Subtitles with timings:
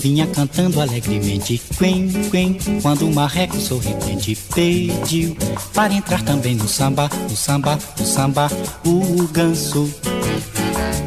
[0.00, 5.36] vinha cantando alegremente quen, quen, quando o marreco sorridente pediu
[5.74, 8.48] para entrar também no samba, no samba, no samba,
[8.84, 9.88] o ganso.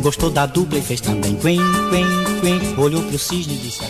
[0.02, 1.60] Gostou da dupla e fez também quen,
[1.90, 2.06] quen,
[2.42, 3.84] quen, olhou pro cisne e disse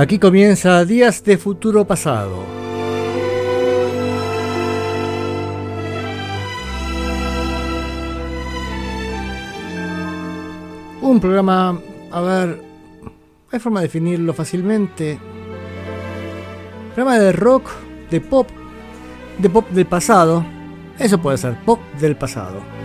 [0.00, 2.42] Aquí comienza Días de Futuro Pasado.
[11.02, 11.78] Un programa,
[12.10, 12.62] a ver,
[13.52, 15.18] hay forma de definirlo fácilmente.
[16.94, 17.68] Programa de rock,
[18.10, 18.48] de pop,
[19.36, 20.42] de pop del pasado.
[20.98, 22.79] Eso puede ser, pop del pasado.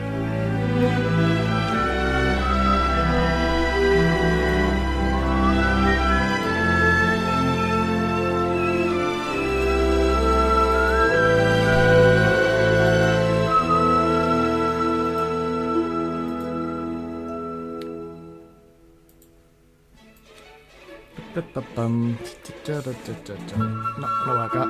[23.56, 24.68] No, no va acá.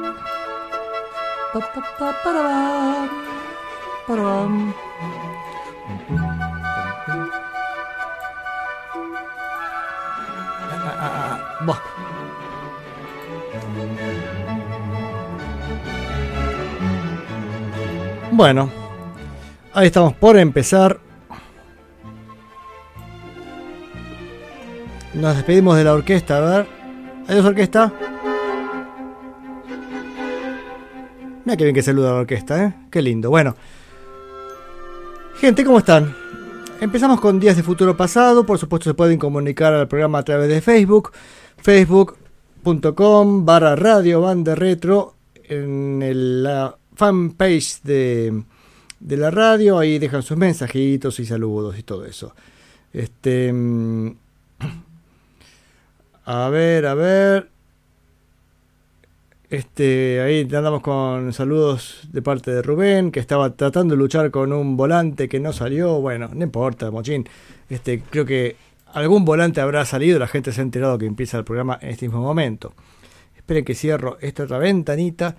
[18.31, 18.69] Bueno,
[19.73, 20.99] ahí estamos por empezar.
[25.15, 26.74] Nos despedimos de la orquesta, a ver.
[27.27, 27.91] Adiós orquesta.
[31.43, 32.73] Mira qué bien que saluda la orquesta, ¿eh?
[32.91, 33.29] Qué lindo.
[33.29, 33.55] Bueno.
[35.37, 36.15] Gente, ¿cómo están?
[36.79, 38.45] Empezamos con Días de Futuro Pasado.
[38.45, 41.11] Por supuesto se pueden comunicar al programa a través de Facebook.
[41.57, 45.15] Facebook.com barra Radio Banda Retro.
[45.43, 48.43] En la fanpage de,
[48.99, 49.79] de la radio.
[49.79, 52.35] Ahí dejan sus mensajitos y saludos y todo eso.
[52.93, 53.51] Este...
[56.25, 57.49] A ver, a ver.
[59.51, 64.51] Este, ahí andamos con saludos de parte de Rubén, que estaba tratando de luchar con
[64.51, 66.01] un volante que no salió.
[66.01, 67.29] Bueno, no importa, Mochín.
[67.69, 68.55] Este, creo que
[68.93, 72.07] algún volante habrá salido, la gente se ha enterado que empieza el programa en este
[72.07, 72.73] mismo momento.
[73.37, 75.35] Esperen que cierro esta otra ventanita.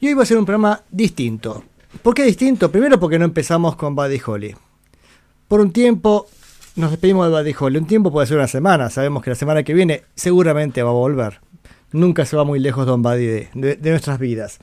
[0.00, 1.62] Y hoy va a ser un programa distinto.
[2.02, 2.72] ¿Por qué distinto?
[2.72, 4.56] Primero porque no empezamos con Buddy Holly.
[5.46, 6.28] Por un tiempo
[6.76, 7.78] nos despedimos de Holly.
[7.78, 8.90] Un tiempo puede ser una semana.
[8.90, 11.40] Sabemos que la semana que viene seguramente va a volver.
[11.92, 14.58] Nunca se va muy lejos Don Buddy de, nuestras vidas.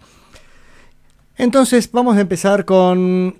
[1.35, 3.35] Entonces vamos a empezar con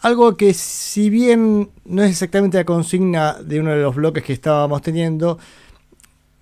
[0.00, 4.32] algo que si bien no es exactamente la consigna de uno de los bloques que
[4.32, 5.38] estábamos teniendo,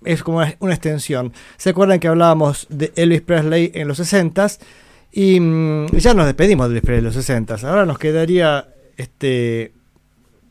[0.03, 1.33] es como una extensión.
[1.57, 4.59] ¿Se acuerdan que hablábamos de Elvis Presley en los 60s?
[5.11, 7.63] Y mm, ya nos despedimos de Elvis Presley en los 60s.
[7.63, 8.67] Ahora nos quedaría
[8.97, 9.73] este,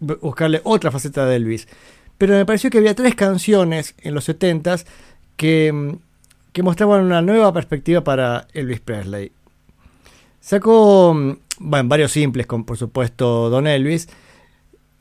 [0.00, 1.68] buscarle otra faceta de Elvis.
[2.18, 4.86] Pero me pareció que había tres canciones en los 70s
[5.36, 5.98] que, mm,
[6.52, 9.32] que mostraban una nueva perspectiva para Elvis Presley.
[10.40, 14.08] Sacó mm, bueno, varios simples, con por supuesto Don Elvis.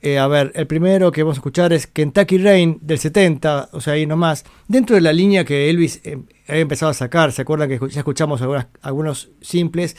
[0.01, 3.81] Eh, a ver, el primero que vamos a escuchar es Kentucky Rain del 70, o
[3.81, 4.45] sea, ahí nomás.
[4.67, 7.99] Dentro de la línea que Elvis eh, había empezado a sacar, ¿se acuerdan que ya
[7.99, 8.41] escuchamos
[8.81, 9.95] algunos simples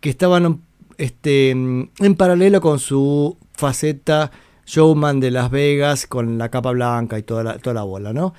[0.00, 0.60] que estaban
[0.98, 4.30] este, mm, en paralelo con su faceta
[4.66, 8.34] showman de Las Vegas con la capa blanca y toda la, toda la bola, ¿no?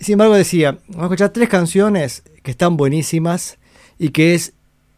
[0.00, 3.58] Sin embargo decía, vamos a escuchar tres canciones que están buenísimas
[3.98, 4.54] y que es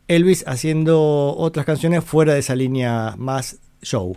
[0.09, 4.17] Elvis haciendo otras canciones fuera de esa línea más show.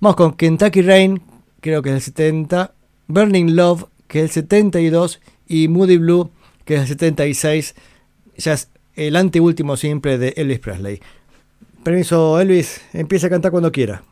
[0.00, 1.22] Vamos con Kentucky Rain,
[1.60, 2.74] creo que es el 70,
[3.06, 6.30] Burning Love, que es el 72, y Moody Blue,
[6.64, 7.74] que es el 76,
[8.36, 11.00] ya es el anteúltimo simple de Elvis Presley.
[11.82, 14.02] Permiso, Elvis, empieza a cantar cuando quiera.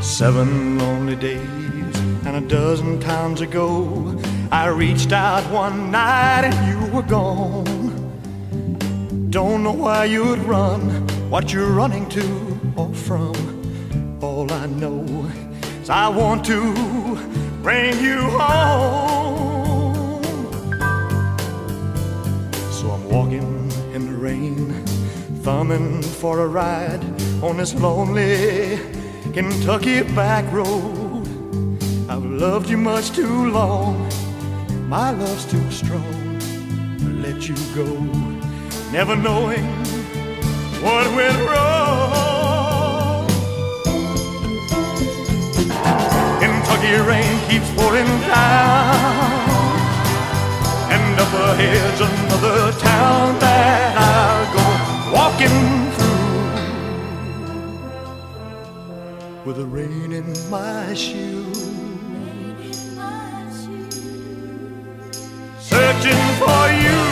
[0.00, 4.16] Seven lonely days and a dozen times ago,
[4.50, 7.74] I reached out one night and you were gone.
[9.28, 13.34] Don't know why you'd run, what you're running to or from.
[14.22, 15.04] All I know
[15.84, 16.72] is I want to
[17.62, 20.22] bring you home.
[22.72, 24.72] So I'm walking in the rain,
[25.42, 27.04] thumbing for a ride
[27.42, 28.78] on this lonely
[29.34, 31.28] Kentucky back road.
[32.08, 34.08] I've loved you much too long,
[34.88, 36.38] my love's too strong
[36.98, 37.88] to let you go,
[38.90, 39.66] never knowing
[40.82, 42.33] what went wrong.
[46.84, 49.48] Kentucky rain keeps pouring down,
[50.92, 54.64] and up ahead's another town that I'll go
[55.16, 56.12] walking through.
[59.46, 61.70] with the rain in my shoes.
[65.60, 67.03] Searching for you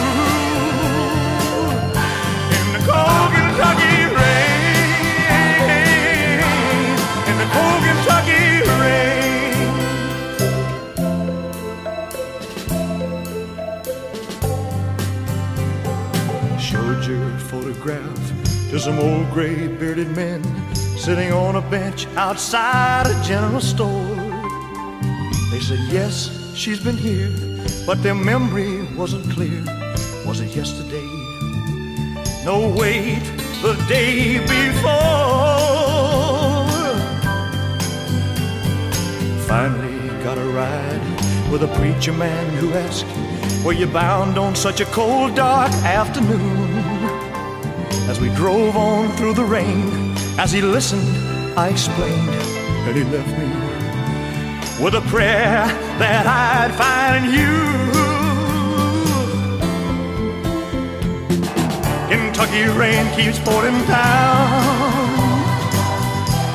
[19.23, 20.43] old gray bearded men
[20.75, 24.17] sitting on a bench outside a general store.
[25.51, 27.31] They said, Yes, she's been here,
[27.87, 29.63] but their memory wasn't clear.
[30.27, 31.07] Was it yesterday?
[32.45, 33.23] No, wait,
[33.63, 34.91] the day before.
[39.47, 43.07] Finally got a ride with a preacher man who asked,
[43.65, 46.72] Were you bound on such a cold, dark afternoon?
[48.23, 51.09] We drove on through the rain, as he listened,
[51.59, 52.31] I explained,
[52.87, 53.49] and he left me
[54.85, 55.67] with a prayer
[55.99, 57.53] that I'd find you.
[62.09, 64.63] Kentucky rain keeps pouring down,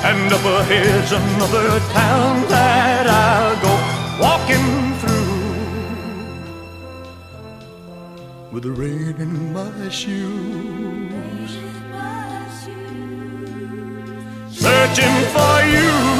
[0.07, 3.73] and up ahead's another town that I'll go
[4.23, 4.76] walking
[8.57, 11.51] with the rain in my shoes.
[14.49, 16.16] searching for you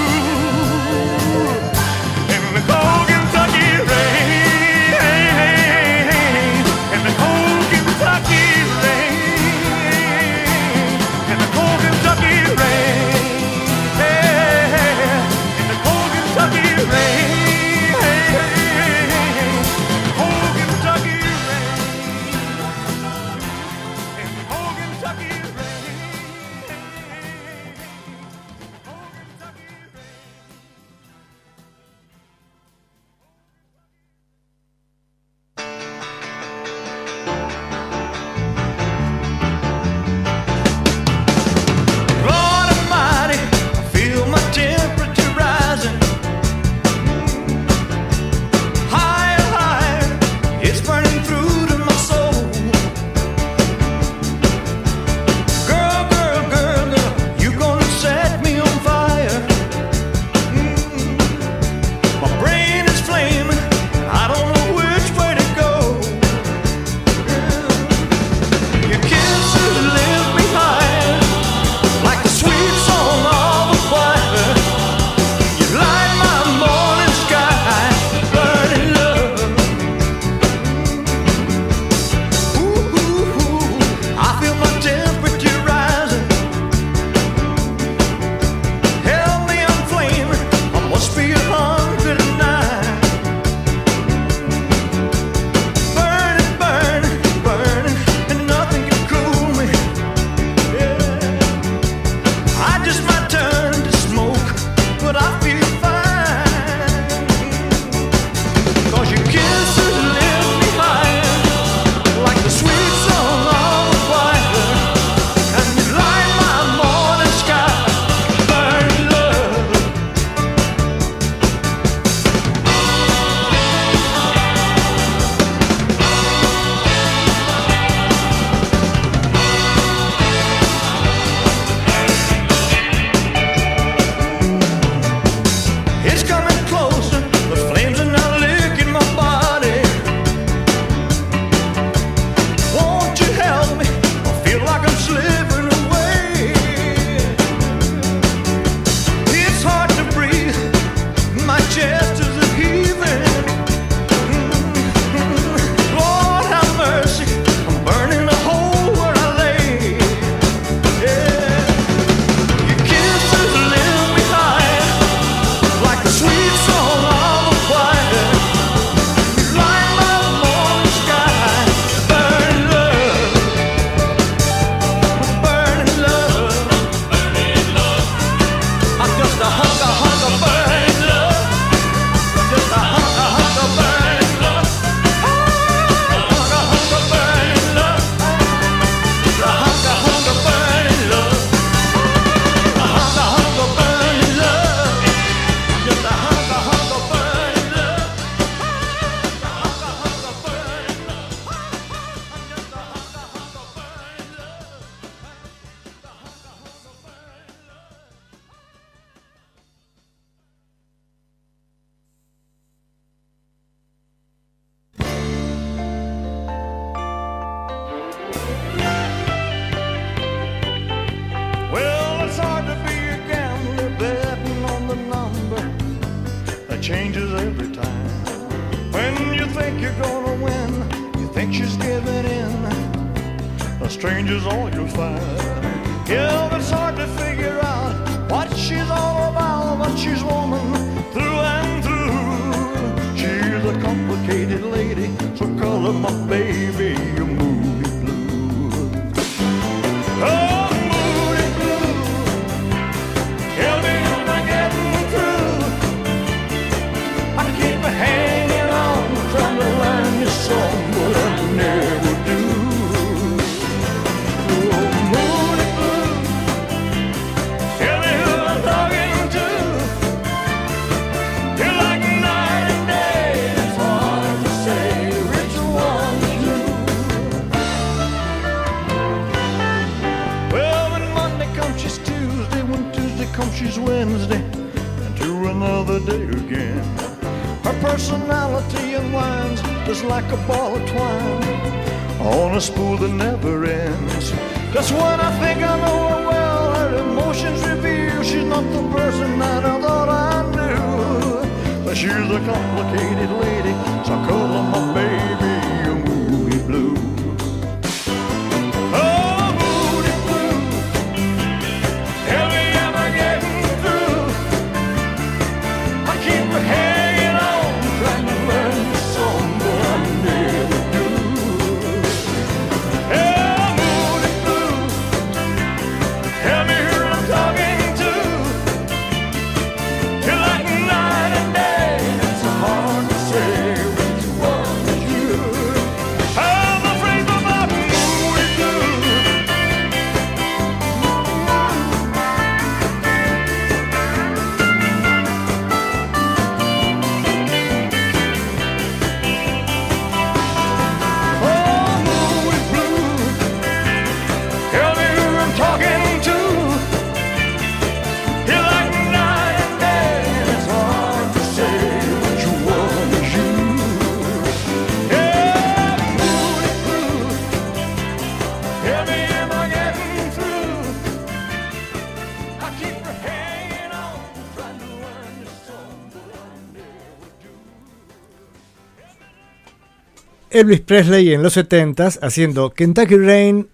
[380.58, 383.68] Elvis Presley en los 70s haciendo Kentucky Rain,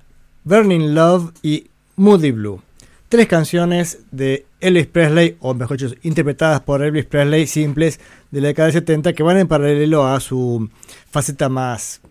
[0.43, 2.61] Burning Love y Moody Blue.
[3.09, 7.99] Tres canciones de Elvis Presley, o mejor dicho, interpretadas por Elvis Presley, simples,
[8.31, 10.69] de la década de 70, que van en paralelo a su
[11.11, 12.01] faceta más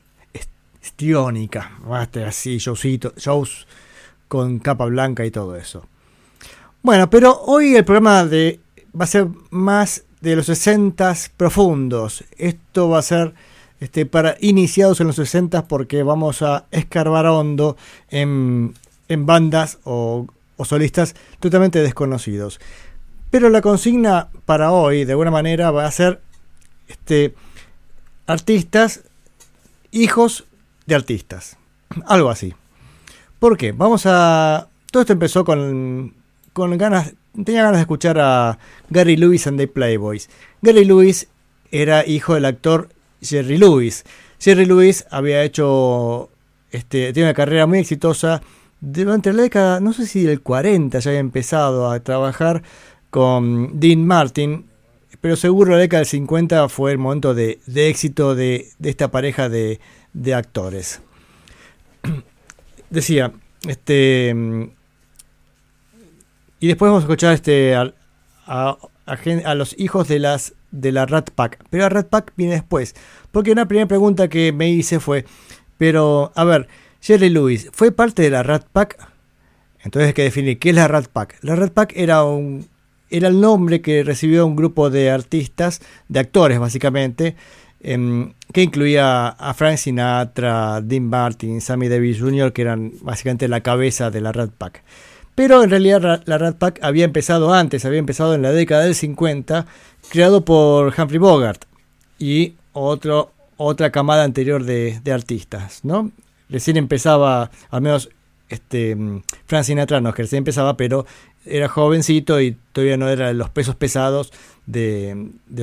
[0.82, 3.66] histriónica, más así, showcito- shows
[4.28, 5.86] con capa blanca y todo eso.
[6.82, 8.60] Bueno, pero hoy el programa de,
[8.98, 12.24] va a ser más de los 60s profundos.
[12.38, 13.34] Esto va a ser
[13.82, 17.76] este, para iniciados en los 60 porque vamos a escarbar hondo
[18.10, 18.74] en,
[19.08, 20.28] en bandas o,
[20.62, 22.60] solistas totalmente desconocidos.
[23.32, 26.20] Pero la consigna para hoy, de alguna manera, va a ser
[26.86, 27.34] este,
[28.28, 29.00] artistas,
[29.90, 30.44] hijos
[30.86, 31.56] de artistas.
[32.06, 32.54] Algo así.
[33.40, 33.72] ¿Por qué?
[33.72, 34.68] Vamos a...
[34.92, 36.14] Todo esto empezó con,
[36.52, 37.14] con ganas...
[37.44, 38.60] Tenía ganas de escuchar a
[38.90, 40.30] Gary Lewis and the Playboys.
[40.60, 41.26] Gary Lewis
[41.72, 42.90] era hijo del actor
[43.22, 44.04] Jerry Lewis.
[44.38, 46.30] Jerry Lewis había hecho...
[46.70, 48.42] Este, tiene una carrera muy exitosa.
[48.80, 52.62] Durante la década, no sé si del 40 ya había empezado a trabajar
[53.10, 54.66] con Dean Martin,
[55.20, 59.78] pero seguro la década del 50 fue el momento de, éxito de, esta pareja de,
[60.34, 61.02] actores.
[62.90, 63.32] Decía,
[63.68, 64.34] este.
[66.58, 71.64] Y después vamos a escuchar este, a los hijos de, las, de la Rat Pack.
[71.70, 72.94] Pero la Rat Pack viene después.
[73.30, 75.24] Porque una primera pregunta que me hice fue:
[75.78, 76.66] Pero, a ver,
[77.00, 78.98] Jerry Lewis, ¿fue parte de la Rat Pack?
[79.84, 81.38] Entonces hay que definir qué es la Rat Pack.
[81.42, 82.66] La Rat Pack era un
[83.12, 87.36] era el nombre que recibió un grupo de artistas, de actores básicamente,
[87.80, 93.60] em, que incluía a Frank Sinatra, Dean Martin, Sammy Davis Jr., que eran básicamente la
[93.60, 94.82] cabeza de la Rat Pack.
[95.34, 98.94] Pero en realidad la Rat Pack había empezado antes, había empezado en la década del
[98.94, 99.66] 50,
[100.12, 101.64] creado por Humphrey Bogart
[102.18, 106.12] y otro, otra camada anterior de, artistas, ¿no?
[106.50, 108.10] Recién empezaba, al menos
[108.50, 111.06] este, mm, Frank Sinatra no, que empezaba, pero
[111.46, 114.34] era jovencito y todavía no era los pesos pesados
[114.66, 115.62] de, de,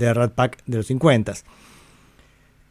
[0.00, 1.34] los Rat Pack de los 50.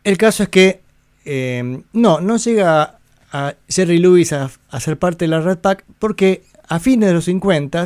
[0.03, 0.81] El caso es que
[1.23, 2.99] eh, no, no llega
[3.31, 7.13] a Jerry Lewis a, a ser parte de la Rat Pack porque a fines de
[7.13, 7.85] los 50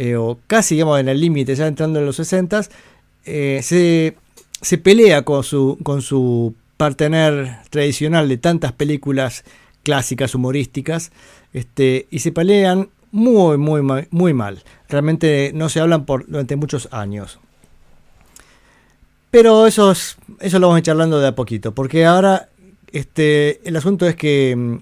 [0.00, 2.62] eh, o casi digamos en el límite, ya entrando en los 60,
[3.24, 4.16] eh, se,
[4.60, 9.42] se, pelea con su, con su partener tradicional de tantas películas
[9.82, 11.10] clásicas, humorísticas,
[11.52, 14.62] este, y se pelean muy, muy, muy mal.
[14.88, 17.40] Realmente no se hablan por, durante muchos años.
[19.32, 22.50] Pero eso, eso lo vamos a ir charlando de a poquito, porque ahora
[22.92, 24.76] este, el asunto es que mm,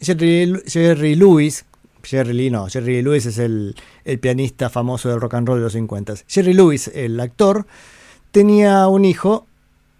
[0.00, 1.66] Jerry, Jerry Lewis,
[2.04, 5.64] Jerry Lee no, Jerry Lewis es el, el, pianista famoso del rock and roll de
[5.64, 6.14] los 50.
[6.26, 7.66] Jerry Lewis, el actor,
[8.30, 9.46] tenía un hijo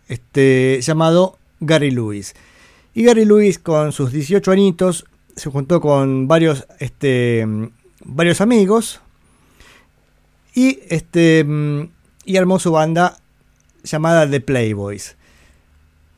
[0.09, 2.35] este, llamado Gary Lewis.
[2.95, 7.47] Y Gary Lewis con sus 18 añitos se juntó con varios, este,
[8.05, 9.01] varios amigos
[10.55, 11.45] y, este,
[12.25, 13.19] y armó su banda
[13.83, 15.17] llamada The Playboys.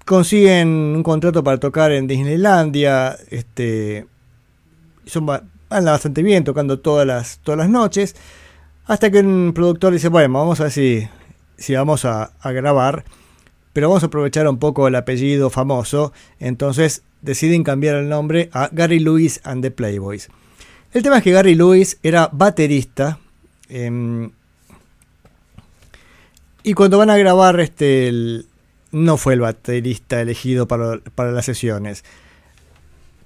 [0.04, 4.06] Consiguen un contrato para tocar en Disneylandia, este,
[5.06, 5.26] son,
[5.78, 8.16] andan bastante bien tocando todas las, todas las noches,
[8.86, 11.08] hasta que un productor dice, bueno, vamos a ver si,
[11.56, 13.04] si vamos a, grabar,
[13.72, 18.68] pero vamos a aprovechar un poco el apellido famoso, entonces deciden cambiar el nombre a
[18.72, 20.28] Gary Lewis and the Playboys.
[20.92, 23.18] El tema es que Gary Lewis era baterista.
[23.68, 24.30] Em,
[26.62, 28.44] y cuando van a grabar, este,
[28.92, 32.04] no fue el baterista elegido para, las sesiones.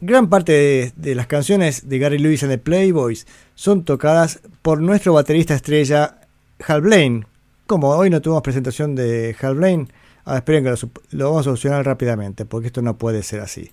[0.02, 5.12] Gran parte de, las canciones de Gary Lewis and the Playboys son tocadas por nuestro
[5.12, 6.20] baterista estrella
[6.66, 7.26] Hal Blaine.
[7.66, 9.88] Como hoy no tuvimos presentación de Hal Blaine,
[10.24, 10.70] ah, esperen que
[11.10, 13.70] lo, vamos a solucionar rápidamente, porque esto no puede ser así.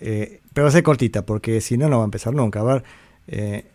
[0.00, 2.60] Eh, pero va a ser cortita, porque si no, no va a empezar nunca.
[2.60, 2.84] A ver,
[3.28, 3.66] eh,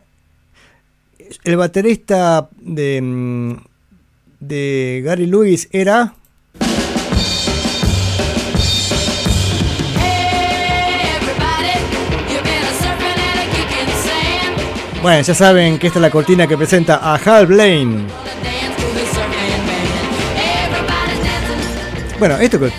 [1.46, 3.54] el baterista de, mm,
[4.42, 6.14] de Gary Lewis era...
[15.06, 18.08] Bueno, ya saben que esta es la cortina que presenta a Hal Blaine.
[22.18, 22.72] Bueno, esto que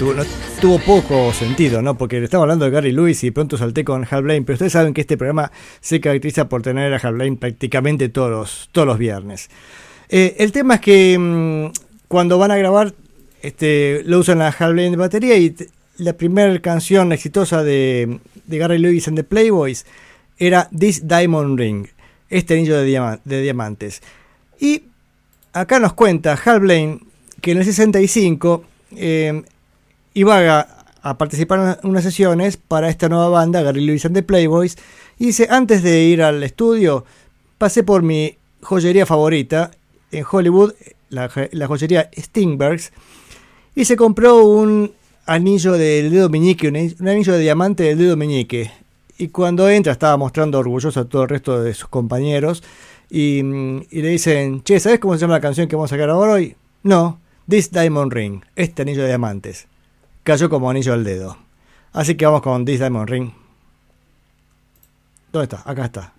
[0.61, 1.97] tuvo, poco sentido, ¿no?
[1.97, 4.93] Porque estaba hablando de Gary Lewis y pronto salté con Hal Blaine, pero ustedes saben
[4.93, 8.99] que este programa se caracteriza por tener a Hal Blaine prácticamente todos los, todos los
[8.99, 9.49] viernes.
[10.09, 11.67] Eh, el tema es que mm,
[12.09, 12.93] cuando van a grabar,
[13.41, 15.55] este, lo usan a Hal Blaine de batería y
[15.99, 19.87] la primera canción exitosa de, de, Gary Lewis and the Playboys
[20.39, 21.87] era This Diamond Ring,
[22.31, 24.03] este anillo de, diamantes.
[24.59, 24.85] Y
[25.53, 27.01] acá nos cuenta Hal Blaine
[27.41, 28.65] que en el 65
[28.97, 29.43] eh,
[30.15, 30.61] iba
[31.03, 34.77] a, participar en unas sesiones para esta nueva banda, Gary Lewis and the Playboys,
[35.19, 37.05] y dice, antes de ir al estudio,
[37.59, 39.71] pasé por mi joyería favorita
[40.11, 40.75] en Hollywood,
[41.11, 42.93] la, joyería Stingbergs,
[43.77, 44.93] y se compró un
[45.27, 46.77] anillo del dedo meñique, un,
[47.09, 48.73] anillo de diamante del dedo meñique.
[49.19, 52.63] Y cuando entra estaba mostrando orgulloso a todo el resto de sus compañeros.
[53.09, 56.11] Y, y, le dicen, che, ¿sabes cómo se llama la canción que vamos a sacar
[56.11, 56.57] ahora hoy?
[56.83, 59.69] No, This Diamond Ring, este anillo de diamantes.
[60.25, 61.39] Cayó como anillo al dedo.
[61.93, 63.31] Así que vamos con This Diamond Ring.
[65.33, 65.63] ¿Dónde está?
[65.65, 66.13] Acá está.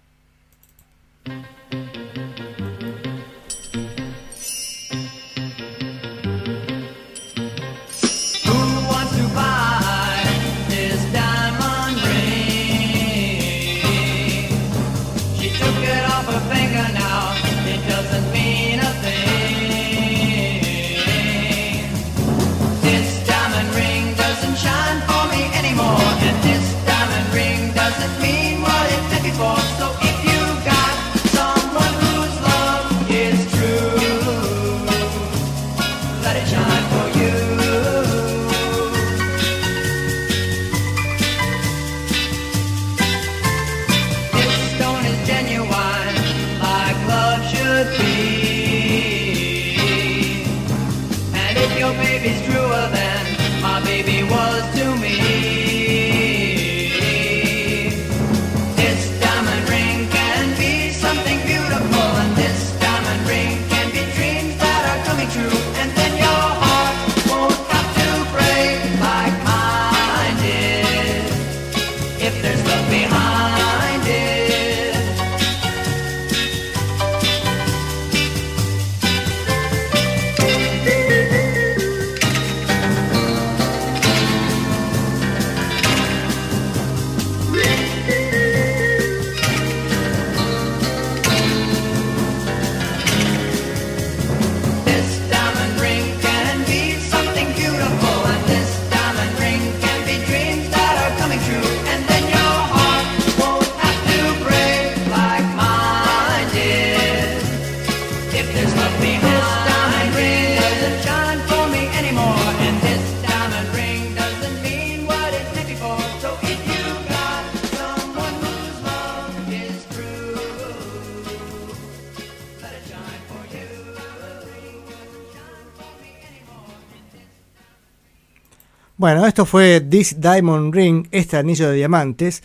[128.99, 132.41] Bueno, esto fue This Diamond Ring, este anillo de diamantes,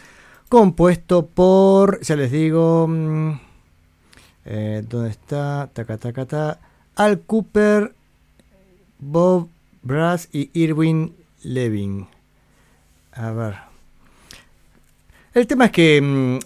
[0.50, 3.40] compuesto por, ya les digo, mm,
[4.44, 5.70] eh, ¿dónde está?
[5.72, 6.60] Taca, taca, ta.
[6.94, 7.94] Al Cooper,
[8.98, 9.48] Bob
[9.80, 12.06] Brass y Irwin Levin.
[13.12, 13.54] A ver.
[15.32, 16.38] El tema es que mm,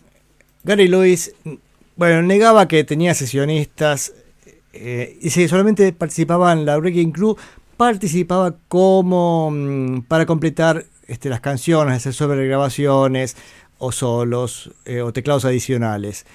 [0.63, 1.55] Gary Lewis, mm,
[1.97, 4.13] bueno, negaba que tenía sesionistas
[4.73, 7.37] eh, y si solamente participaba en la Breaking Crew,
[7.77, 13.37] participaba como mm, para completar este, las canciones, hacer sobregrabaciones
[13.79, 16.27] o solos eh, o teclados adicionales.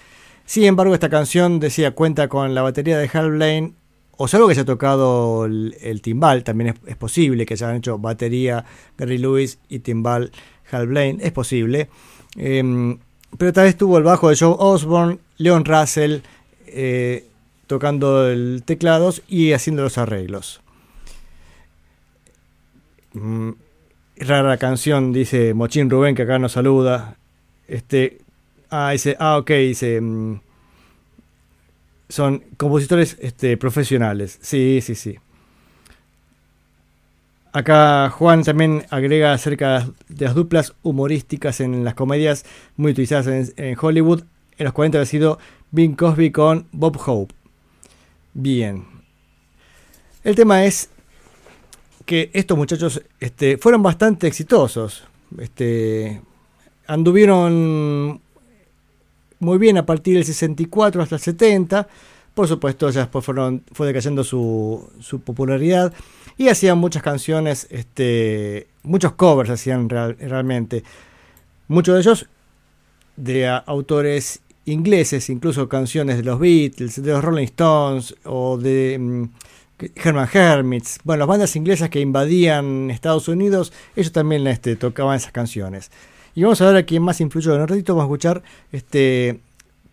[0.46, 3.74] Sin embargo, esta canción decía cuenta con la batería de Hal Blaine,
[4.18, 7.98] o algo que se ha tocado el, timbal, también es, posible que se hayan hecho
[7.98, 8.66] batería
[8.98, 10.32] Gary Lewis y timbal
[10.72, 11.90] Hal Blaine, es posible.
[12.36, 13.00] Em,
[13.38, 16.20] pero tal vez tuvo el bajo de Joe Osborne, Leon Russell
[16.68, 17.26] eh,
[17.66, 20.62] tocando el teclados y haciendo los arreglos.
[23.14, 23.52] Mm,
[24.18, 27.18] rara canción, dice Mochín Rubén, que acá nos saluda.
[27.68, 28.20] Este,
[28.70, 30.02] ah, dice, ah, ok, dice.
[30.02, 30.40] Mm,
[32.10, 34.38] son compositores este, profesionales.
[34.42, 35.18] Sí, sí, sí.
[37.54, 42.46] Acá Juan también agrega acerca de las duplas humorísticas en las comedias
[42.78, 44.24] muy utilizadas en, Hollywood.
[44.58, 45.40] En los 40 ha sido
[45.72, 47.34] Bing Cosby con Bob Hope.
[48.34, 48.86] Bien.
[50.24, 50.90] El tema es
[52.12, 55.06] que estos muchachos este, fueron bastante exitosos.
[55.38, 56.22] Este,
[56.86, 58.20] anduvieron
[59.40, 61.88] muy bien a partir del 64 hasta el 70.
[62.34, 65.94] Por supuesto, ya después fueron, fue decayendo su, su popularidad
[66.38, 70.84] y hacían muchas canciones, este, muchos covers hacían realmente.
[71.70, 72.28] Muchos de ellos
[73.16, 79.24] de autores ingleses, incluso canciones de los Beatles, de los Rolling Stones o de mm,
[79.96, 81.00] Herman Hermits.
[81.04, 85.92] Bueno, las bandas inglesas que invadían Estados Unidos, ellos también este, tocaban esas canciones.
[86.36, 87.56] Y vamos a ver a quién más influyó.
[87.56, 89.40] En un ratito vamos a escuchar este,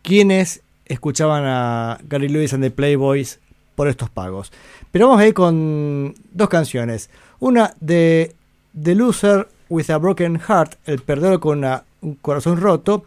[0.02, 3.40] quiénes escuchaban a Gary Lewis and the Playboys
[3.74, 4.52] por estos pagos.
[4.90, 7.10] Pero vamos a ir con dos canciones.
[7.40, 8.34] Una de
[8.80, 11.64] The Loser with a Broken Heart, El perdedor con
[12.00, 13.04] un corazón roto.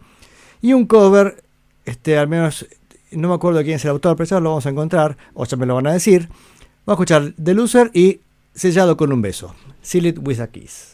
[0.60, 1.42] Y un cover,
[1.84, 2.66] este, al menos
[3.10, 5.56] no me acuerdo quién es el autor, pero ya lo vamos a encontrar, o ya
[5.56, 6.28] me lo van a decir.
[6.84, 8.20] Vamos a escuchar The Loser y
[8.54, 9.54] Sellado con un beso.
[9.82, 10.92] Seal it with a kiss.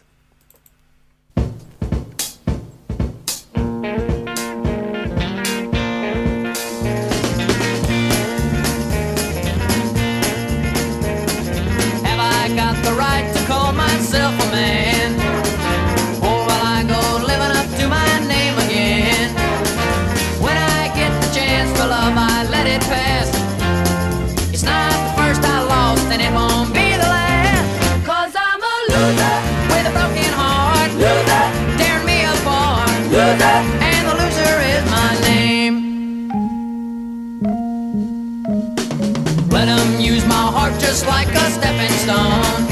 [40.78, 42.66] Just like a stepping stone.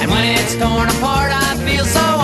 [0.00, 2.21] And when it's torn apart, I feel so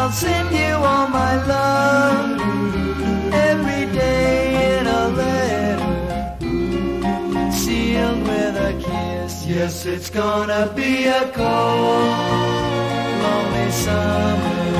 [0.00, 2.40] I'll send you all my love
[3.34, 6.32] every day in a letter
[7.52, 9.44] sealed with a kiss.
[9.46, 12.16] Yes, it's gonna be a cold,
[13.24, 14.72] lonely summer,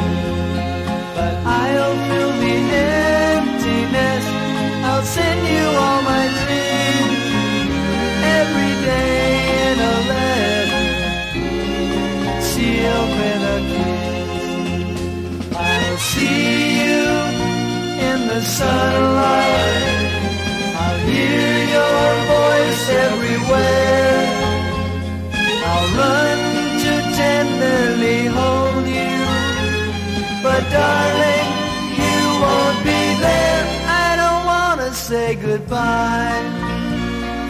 [1.17, 2.57] but I'll fill the
[3.37, 4.25] emptiness.
[4.89, 7.21] I'll send you all my dreams
[8.41, 9.20] every day
[18.61, 19.85] sunlight.
[20.83, 24.23] I'll hear your voice everywhere.
[25.71, 26.39] I'll run
[26.85, 29.19] to tenderly hold you.
[30.45, 31.49] But darling,
[32.03, 33.63] you won't be there.
[34.05, 36.45] I don't wanna say goodbye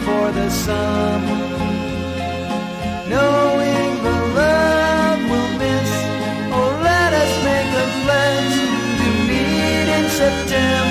[0.05, 1.43] for the summer.
[3.11, 5.91] Knowing the love we'll miss.
[6.57, 8.57] Oh, let us make a pledge
[8.99, 10.90] to meet in September.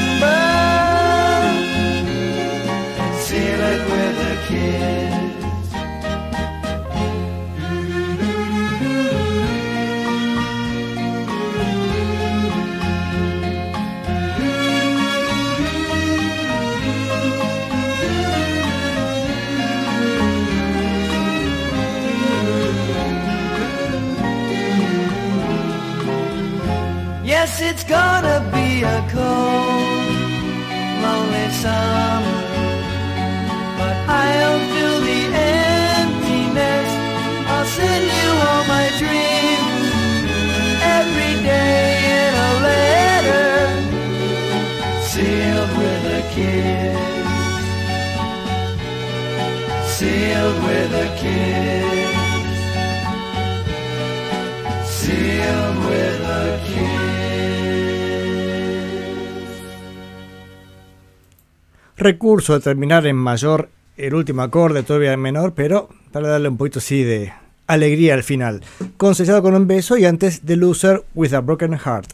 [27.90, 30.12] Gonna be a cold,
[31.02, 31.99] lonely summer.
[62.00, 66.56] Recurso de terminar en mayor el último acorde, todavía en menor, pero para darle un
[66.56, 67.30] poquito así de
[67.66, 68.62] alegría al final.
[68.96, 72.10] Con sellado con un beso y antes The Loser with a Broken Heart.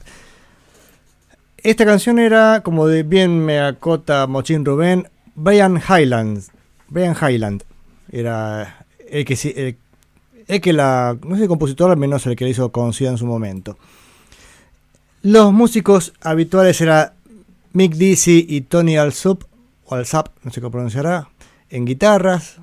[1.58, 6.42] Esta canción era, como de bien me acota Mochín Rubén, Brian Highland.
[6.88, 7.62] Brian Highland.
[8.10, 9.76] Era el que, el,
[10.48, 13.18] el que la, no sé, el compositor al menos el que la hizo conocida en
[13.18, 13.78] su momento.
[15.22, 17.12] Los músicos habituales eran
[17.72, 19.44] Mick Dizzy y Tony Alsop,
[19.86, 21.28] o Alsap, no sé cómo pronunciará,
[21.70, 22.58] en guitarras,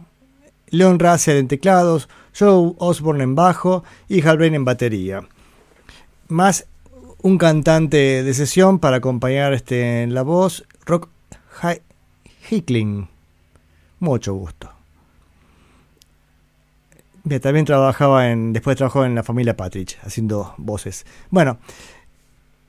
[0.67, 5.21] Leon Russell en teclados, Joe Osborne en bajo y Hal Blaine en batería.
[6.27, 6.65] Más
[7.21, 11.09] un cantante de sesión para acompañar este, en la voz, Rock
[11.62, 11.81] Hi-
[12.49, 13.07] Hickling.
[13.99, 14.69] Mucho gusto.
[17.41, 18.51] También trabajaba en.
[18.51, 21.05] Después trabajó en la familia Patrick, haciendo voces.
[21.29, 21.57] Bueno,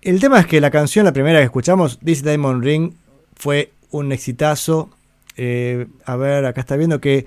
[0.01, 2.93] el tema es que la canción, la primera que escuchamos, This Diamond Ring,
[3.35, 4.91] fue un exitazo.
[5.37, 7.27] Eh, a ver, acá está viendo que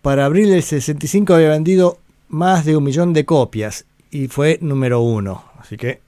[0.00, 1.98] para abril del 65 había vendido
[2.28, 5.44] más de un millón de copias y fue número uno.
[5.58, 6.00] Así que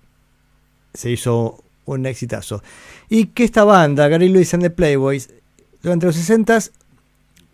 [0.94, 2.62] se hizo un exitazo.
[3.08, 5.30] Y que esta banda, Gary Lewis and the Playboys,
[5.82, 6.58] durante los 60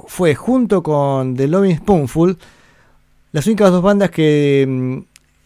[0.06, 2.38] fue junto con The Loving Spoonful
[3.30, 4.98] las únicas dos bandas que mm,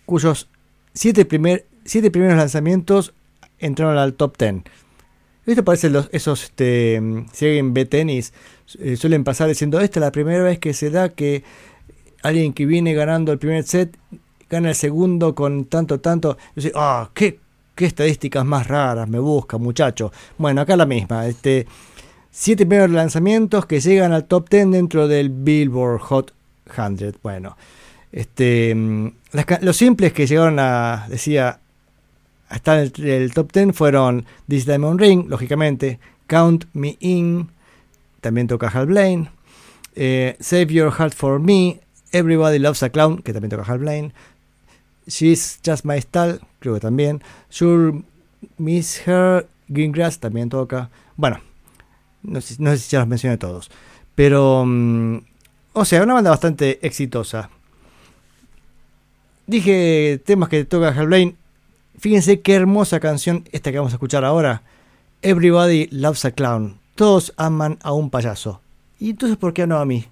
[0.06, 0.48] cuyos
[0.92, 3.12] siete, primer, siete primeros lanzamientos
[3.58, 4.62] entraron al top 10.
[5.46, 7.00] Esto parece los, esos, este,
[7.32, 8.32] si alguien ve tenis,
[8.80, 11.44] eh, suelen pasar diciendo, esta es la primera vez que se da que
[12.22, 13.96] alguien que viene ganando el primer set
[14.50, 16.36] gana el segundo con tanto, tanto.
[16.56, 17.38] Yo ah, qué,
[17.74, 20.12] qué estadísticas más raras me busca, muchacho.
[20.38, 21.26] Bueno, acá la misma.
[21.26, 21.66] Este,
[22.30, 26.34] siete primeros lanzamientos que llegan al top 10 dentro del Billboard Hot
[26.74, 27.16] 100.
[27.22, 27.56] Bueno,
[28.12, 29.12] este, mm,
[29.60, 31.60] los simples que llegaron a, decía,
[32.48, 37.50] a estar en el, el top 10 fueron This Diamond Ring, lógicamente, Count Me In,
[38.20, 39.30] también toca Hal Blaine,
[39.94, 41.80] eh, Save Your Heart For Me,
[42.12, 44.12] Everybody Loves a Clown, que también toca Hal Blaine,
[45.06, 48.02] She's Just My Style, creo que también, Sure
[48.58, 51.40] Miss Her, Greengrass también toca, bueno,
[52.22, 53.70] no sé, no sé si ya los mencioné todos,
[54.14, 55.18] pero, mm,
[55.74, 57.50] o sea, una banda bastante exitosa.
[59.46, 61.36] Dije temas que toca Hal Blaine.
[61.98, 64.62] Fíjense qué hermosa canción esta que vamos a escuchar ahora.
[65.22, 66.78] Everybody loves a clown.
[66.94, 68.60] Todos aman a un payaso.
[68.98, 70.06] ¿Y entonces por qué no a mí?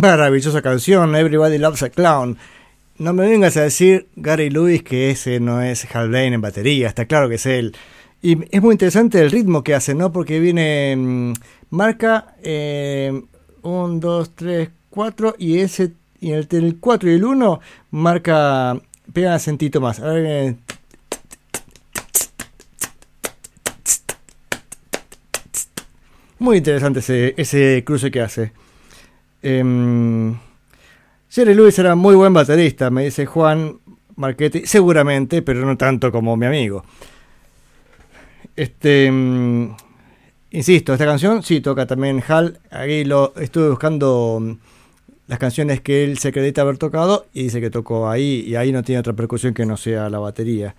[0.00, 2.38] Maravillosa canción, Everybody Loves a Clown.
[2.98, 6.86] No me vengas a decir, Gary Lewis, que ese no es Hal Blaine en batería,
[6.86, 7.74] está claro que es él.
[8.22, 10.12] Y es muy interesante el ritmo que hace, ¿no?
[10.12, 11.32] Porque viene, mm,
[11.70, 18.80] marca 1, 2, 3, 4 y ese, y el, el 4 y el 1 marca,
[19.12, 19.98] pega acentito más.
[19.98, 20.58] Ahora viene
[26.38, 28.52] Muy interesante ese, ese cruce que hace.
[29.42, 30.36] Em,
[31.30, 33.78] Jerry Lewis era muy buen baterista, me dice Juan
[34.16, 36.84] Marchetti, seguramente, pero no tanto como mi amigo.
[38.56, 39.74] Este, em,
[40.50, 42.58] insisto, esta canción sí toca también Hal.
[42.70, 44.52] Ahí lo estuve buscando mm,
[45.28, 48.72] las canciones que él se acredita haber tocado y dice que tocó ahí y ahí
[48.72, 50.74] no tiene otra percusión que no sea la batería.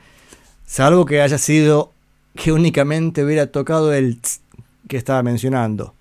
[0.66, 1.94] Salvo que haya sido
[2.36, 4.42] que únicamente hubiera tocado el tss
[4.90, 5.94] que estaba mencionando.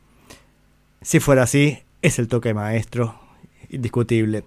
[1.03, 3.19] Si fuera así, es el toque maestro,
[3.71, 4.45] indiscutible.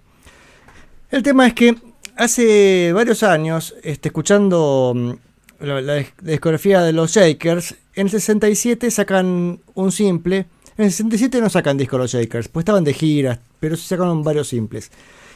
[1.10, 1.76] El tema es que
[2.16, 5.12] hace varios años, este, escuchando mm,
[5.60, 10.46] la, discografía de los Shakers, en el 67 sacan un simple.
[10.78, 14.24] En el 67 no sacan disco los Shakers, pues estaban de giras, pero se sacaron
[14.24, 14.92] varios simples.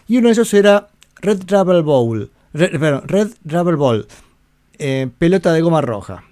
[0.08, 4.08] Y uno de ellos era Red Rubber Bowl, Red, perdón, Red Rubber Ball,
[4.78, 6.24] eh, pelota de goma roja.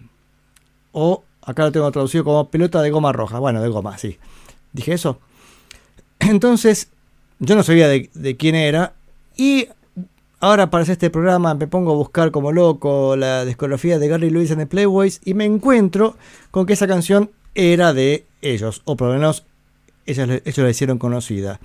[0.93, 3.39] O acá lo tengo traducido como pelota de goma roja.
[3.39, 4.17] Bueno, de goma, sí.
[4.71, 5.19] Dije eso.
[6.29, 6.89] Entonces,
[7.39, 8.93] yo no sabía de, quién era.
[9.35, 9.67] Y
[10.39, 14.29] ahora para hacer este programa me pongo a buscar como loco la discografía de Gary
[14.29, 16.15] Lewis and the Playboys y me encuentro
[16.51, 19.45] con que esa canción era de ellos, o por lo menos
[20.05, 21.59] ellos, ellos la hicieron conocida.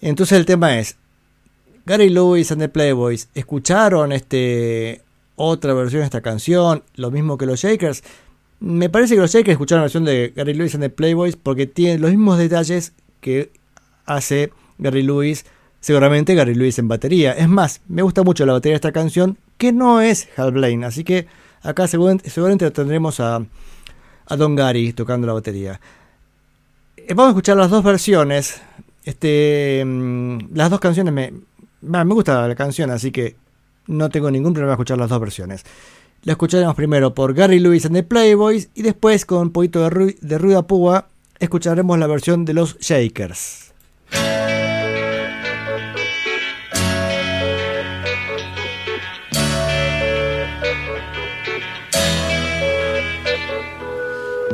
[0.00, 0.96] Entonces el tema es,
[1.86, 5.02] Gary Lewis and the Playboys, ¿escucharon este
[5.36, 6.84] otra versión de esta canción?
[6.94, 8.04] Lo mismo que los Shakers.
[8.60, 11.66] Me parece que los Shakers escucharon la versión de Gary Lewis and the Playboys porque
[11.66, 12.92] tiene los mismos detalles
[13.22, 13.52] que
[14.04, 15.46] hace Gary Lewis,
[15.80, 17.32] seguramente Gary Lewis en batería.
[17.32, 20.84] Es más, me gusta mucho la batería de esta canción, que no es Hal Blaine,
[20.84, 21.26] así que
[21.62, 23.36] acá seguramente, seguramente tendremos a,
[24.26, 25.80] a Don Gary tocando la batería.
[26.96, 28.60] Eh, Vamos a escuchar las dos versiones.
[29.04, 31.32] Este, mm, las dos canciones me,
[31.80, 33.36] me gusta la canción, así que
[33.86, 35.64] no tengo ningún problema en escuchar las dos versiones.
[36.24, 39.90] La escucharemos primero por Gary Lewis and the Playboys y después con un poquito de,
[39.90, 41.08] ru de ruida púa
[41.42, 43.72] escucharemos la versión de los Shakers.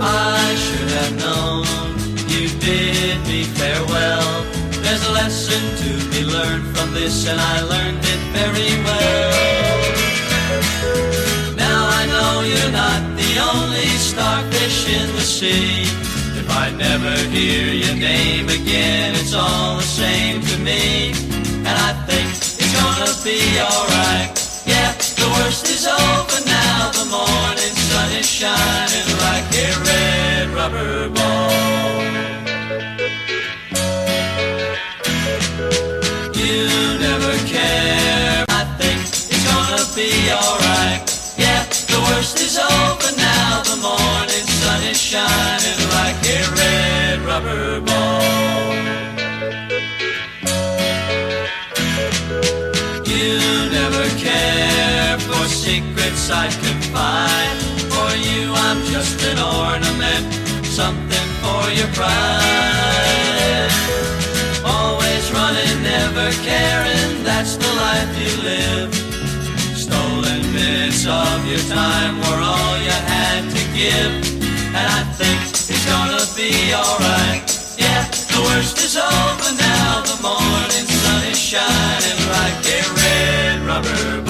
[0.01, 1.67] I should have known
[2.27, 4.45] you bid me farewell.
[4.83, 9.85] There's a lesson to be learned from this, and I learned it very well.
[11.55, 16.08] Now I know you're not the only starfish in the sea.
[16.51, 21.11] I never hear your name again, it's all the same to me.
[21.59, 24.33] And I think it's gonna be alright.
[24.67, 26.91] Yeah, the worst is over now.
[26.93, 31.99] The morning sun is shining like a red rubber ball.
[36.35, 38.45] You never care.
[38.49, 41.03] I think it's gonna be alright.
[41.37, 43.63] Yeah, the worst is over now.
[43.63, 45.88] The morning sun is shining
[47.39, 48.23] rubber ball.
[53.05, 53.39] You
[53.71, 57.59] never care for secrets I confide.
[57.95, 60.27] For you, I'm just an ornament,
[60.65, 63.71] something for your pride.
[64.65, 68.95] Always running, never caring, that's the life you live.
[69.77, 74.28] Stolen minutes of your time were all you had to give.
[75.71, 77.45] It's gonna be alright.
[77.77, 80.01] Yeah, the worst is over now.
[80.01, 84.28] The morning sun is shining like a red rubber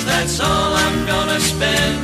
[0.00, 1.98] tears, that's all I'm gonna spend.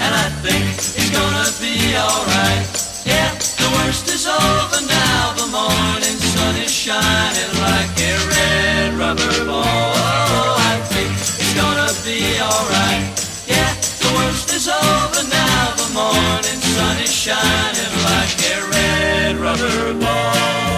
[0.00, 2.66] And I think it's gonna be alright.
[3.06, 5.32] Yeah, the worst is over now.
[5.36, 9.64] The morning sun is shining like a red rubber ball.
[9.64, 13.04] Oh, I think it's gonna be alright.
[13.46, 13.72] Yeah,
[14.02, 15.74] the worst is over now.
[15.76, 20.71] The morning sun is shining like a red rubber ball.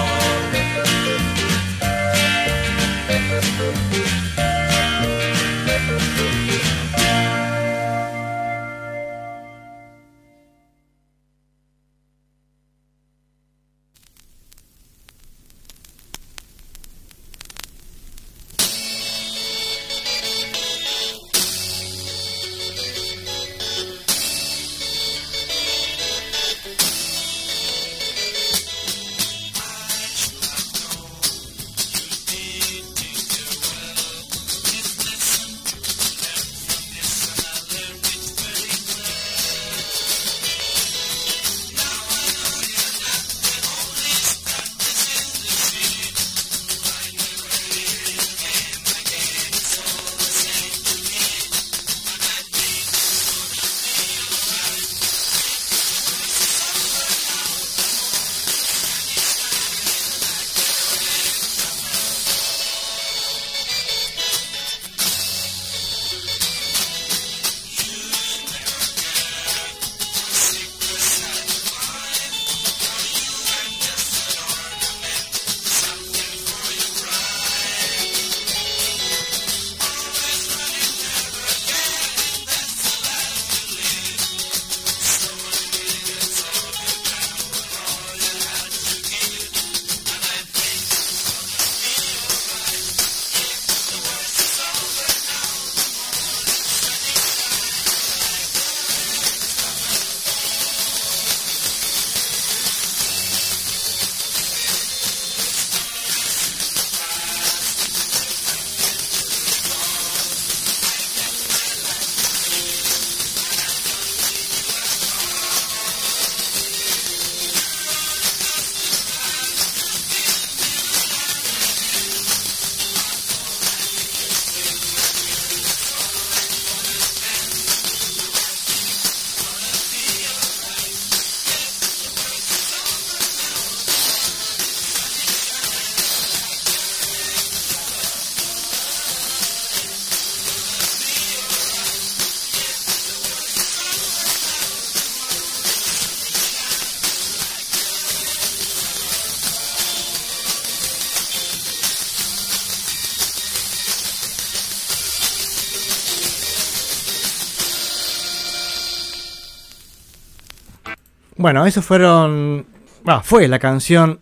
[161.45, 162.65] Bueno, eso fueron.
[163.05, 164.21] ah, fue la canción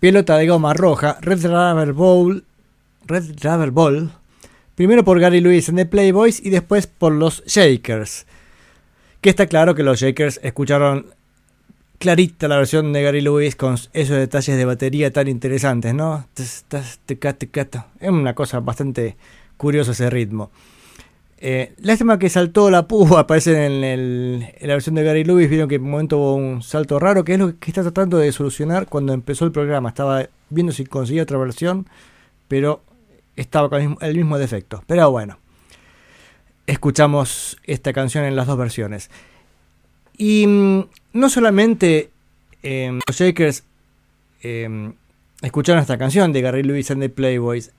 [0.00, 2.44] Pelota de Goma Roja, Red Rubber Bowl.
[3.06, 4.10] Red Rubber Ball.
[4.74, 8.26] Primero por Gary Lewis en The Playboys y después por los Shakers.
[9.20, 11.14] Que está claro que los Shakers escucharon
[12.00, 16.26] clarita la versión de Gary Lewis con esos detalles de batería tan interesantes, ¿no?
[18.00, 19.16] Es una cosa bastante
[19.56, 20.50] curiosa ese ritmo.
[21.42, 25.48] Eh, lástima que saltó la púa, aparece en, la versión de Gary Lewis.
[25.48, 28.18] Vieron que en un momento hubo un salto raro, que es lo que está tratando
[28.18, 29.88] de solucionar cuando empezó el programa.
[29.88, 31.88] Estaba viendo si conseguía otra versión,
[32.48, 32.82] pero
[33.36, 34.84] estaba con el mismo, el mismo defecto.
[34.86, 35.38] Pero bueno,
[36.66, 39.10] escuchamos esta canción en las dos versiones.
[40.16, 40.84] Y mm,
[41.14, 42.10] no solamente
[42.62, 43.64] eh, los Shakers
[44.42, 44.92] eh,
[45.42, 47.72] escucharon esta canción de Gary Lewis and the Playboys.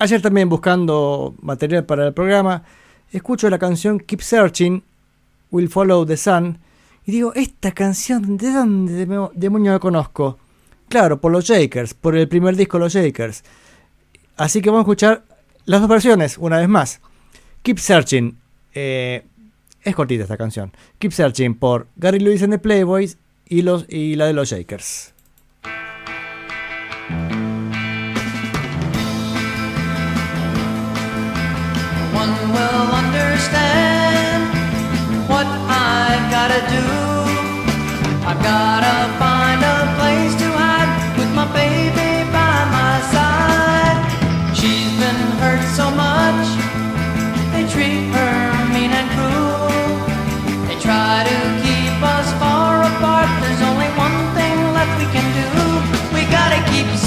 [0.00, 2.62] Ayer también buscando material para el programa,
[3.12, 4.82] escucho la canción Keep Searching,
[5.50, 6.58] Will Follow the Sun,
[7.04, 10.38] y digo, esta canción, ¿de dónde demo- demonio la conozco?
[10.88, 13.44] Claro, por los Shakers, por el primer disco los Shakers.
[14.38, 15.22] Así que vamos a escuchar
[15.66, 17.00] las dos versiones, una vez más.
[17.62, 18.38] Keep Searching,
[18.74, 19.22] eh,
[19.82, 20.72] es cortita esta canción.
[20.98, 25.12] Keep Searching por Gary Lewis and the Playboys y, los, y la de los Shakers.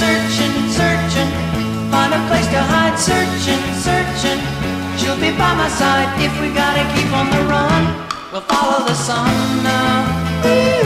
[0.03, 1.29] Searching, searching,
[1.91, 4.39] find a place to hide, searching, searching.
[4.97, 7.81] She'll be by my side if we gotta keep on the run.
[8.31, 9.29] We'll follow the sun
[9.63, 10.82] now.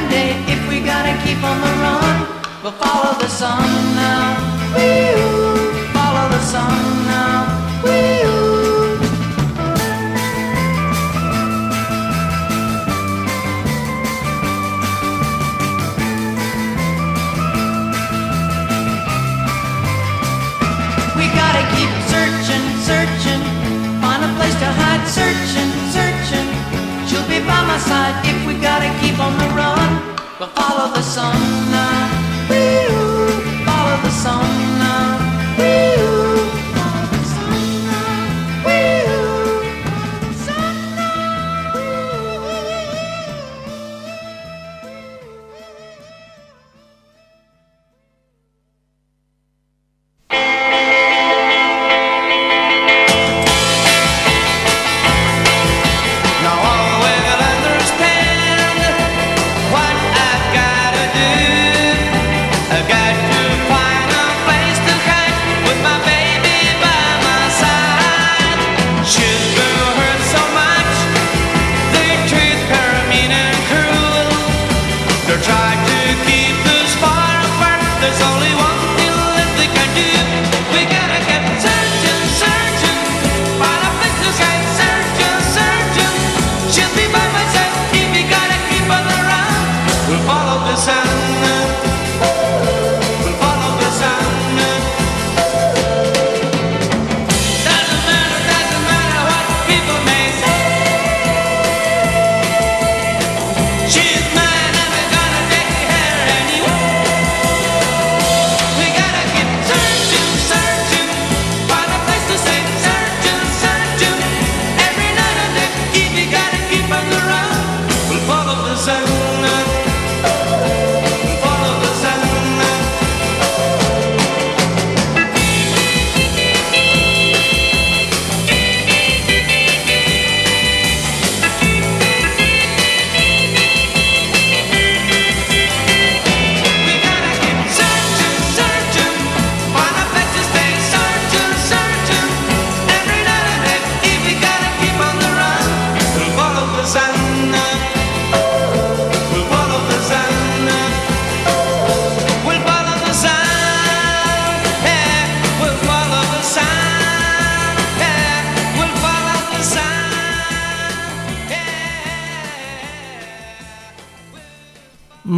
[0.00, 0.52] Every night and day.
[0.52, 2.26] If we gotta keep on the run,
[2.62, 3.62] we'll follow the sun
[3.96, 4.36] now.
[5.92, 7.46] Follow the sun now.
[21.16, 23.42] We gotta keep searching, searching,
[24.00, 26.48] find a place to hide, searching, searching.
[27.06, 29.79] She'll be by my side if we gotta keep on the run.
[30.40, 31.36] We'll follow the sun.
[32.48, 33.66] Wee-oo.
[33.66, 34.69] Follow the sun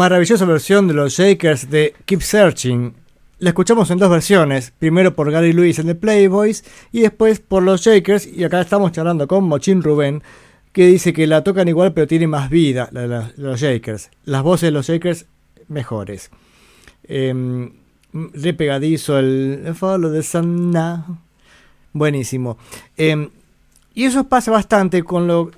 [0.02, 2.92] Maravillosa versión de los Shakers de Keep Searching.
[3.38, 7.62] La escuchamos en dos versiones, primero por Gary Lewis en The Playboys y después por
[7.62, 10.24] los Shakers, y acá estamos charlando con Mochín Rubén,
[10.72, 14.10] que dice que la tocan igual pero tiene más vida la de los Shakers.
[14.24, 15.26] Las voces de los Shakers
[15.68, 16.32] mejores.
[17.04, 17.70] Em,
[18.12, 21.16] re pegadizo el Follow Sun now.
[21.92, 22.58] Buenísimo.
[22.96, 23.30] Em,
[23.94, 25.52] y eso pasa bastante con lo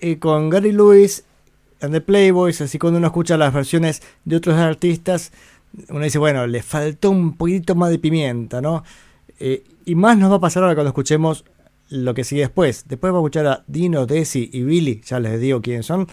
[0.00, 1.22] eh, con Gary Lewis
[1.92, 5.32] the Playboys, así cuando uno escucha las versiones de otros artistas,
[5.88, 8.82] uno dice, bueno, le faltó un poquito más de pimienta, ¿no?
[9.38, 11.44] Eh, y más nos va a pasar ahora cuando escuchemos
[11.90, 12.84] lo que sigue después.
[12.88, 16.06] Después vamos a escuchar a Dino, Desi y Billy, ya les digo quiénes son.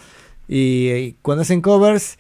[0.48, 2.18] Y, eh, cuando hacen covers,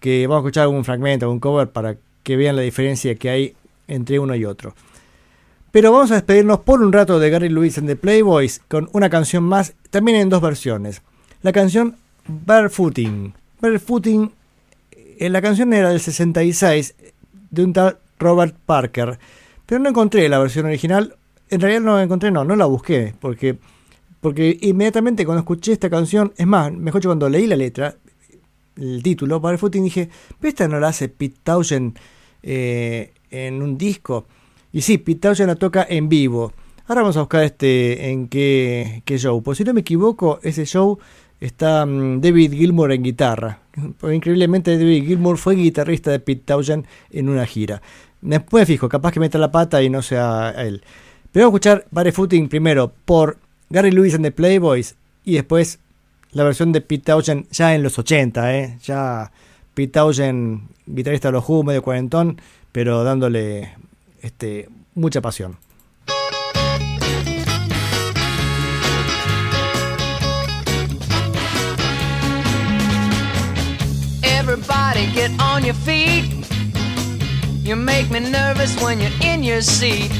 [0.00, 3.54] que vamos a escuchar un fragmento, un cover para que vean la diferencia que hay
[3.86, 4.74] entre uno y otro.
[5.70, 9.08] Pero vamos a despedirnos por un rato de Gary Lewis and the Playboys con una
[9.08, 11.02] canción más, también en dos versiones.
[11.42, 13.34] La canción Barefooting.
[13.60, 14.32] Barefooting,
[14.90, 16.94] eh, la canción era del 66
[17.50, 19.18] de un tal Robert Parker,
[19.66, 21.16] pero no encontré la versión original.
[21.50, 23.58] En realidad no la encontré, no, no la busqué, porque,
[24.20, 27.96] porque inmediatamente cuando escuché esta canción, es más, mejor dicho, cuando leí la letra,
[28.76, 30.08] el título, Barefooting, dije,
[30.40, 31.98] pero esta no la hace Pete Townshend
[32.42, 34.26] eh, en un disco.
[34.72, 36.52] Y sí, Pete Townshend la toca en vivo.
[36.86, 39.42] Ahora vamos a buscar este en qué, qué show.
[39.42, 40.98] Pues si no me equivoco, ese show
[41.46, 43.58] está mm, David Gilmour en guitarra.
[43.98, 47.82] Porque increíblemente David Gilmour fue guitarrista de Pete Townshend en una gira.
[48.20, 50.82] Después fijo, capaz que meta la pata y no sea él.
[51.32, 53.38] Pero vamos a escuchar Barefooting primero por
[53.70, 55.78] Gary Lewis and the Playboys y después
[56.30, 58.78] la versión de Pete Townshend ya en los 80, ¿eh?
[58.84, 59.32] Ya
[59.74, 62.40] Pete Townshend, guitarrista de los Who, medio cuarentón,
[62.70, 63.74] pero dándole
[64.20, 65.56] este, mucha pasión.
[74.94, 76.26] Everybody get on your feet.
[77.62, 80.10] You make me nervous when you're in your seat.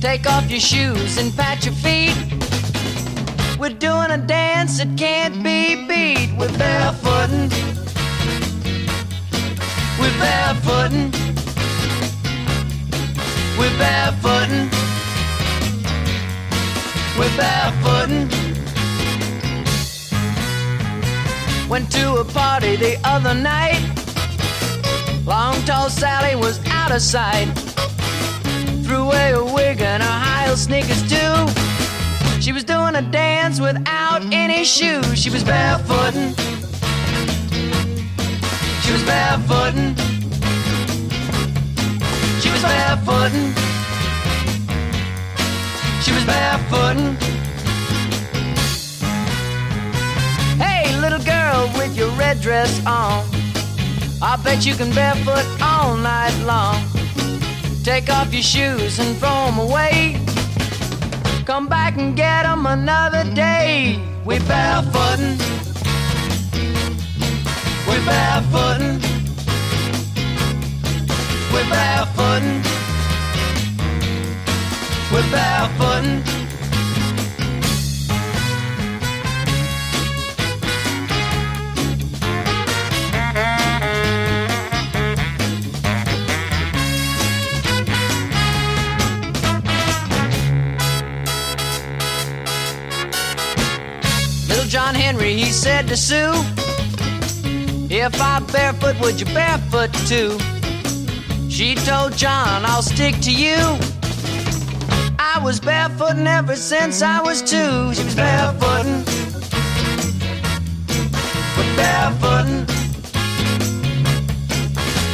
[0.00, 2.14] Take off your shoes and pat your feet.
[3.58, 6.30] We're doing a dance that can't be beat.
[6.38, 7.50] We're barefooting.
[9.98, 11.10] We're barefooting.
[13.58, 14.70] We're barefooting.
[17.18, 18.43] We're barefooting.
[21.68, 23.80] Went to a party the other night.
[25.24, 27.46] Long tall Sally was out of sight.
[28.84, 31.34] Threw away her wig and her high heel sneakers too.
[32.40, 35.18] She was doing a dance without any shoes.
[35.18, 36.36] She was barefooting.
[38.82, 39.96] She was barefooting.
[42.42, 43.54] She was barefooting.
[46.02, 47.33] She was barefooting.
[51.78, 53.24] With your red dress on.
[54.22, 56.76] I bet you can barefoot all night long.
[57.82, 60.20] Take off your shoes and throw them away.
[61.44, 64.00] Come back and get 'em another day.
[64.24, 65.38] We barefootin'.
[67.88, 69.00] We barefootin'.
[71.52, 72.62] We barefootin'.
[75.12, 76.43] We barefootin'.
[95.94, 96.32] To Sue,
[97.88, 100.36] If I barefoot, would you barefoot too?
[101.48, 103.60] She told John, I'll stick to you.
[105.18, 107.94] I was barefooting ever since I was two.
[107.94, 109.04] She was barefooting.
[111.56, 112.66] We're barefooting.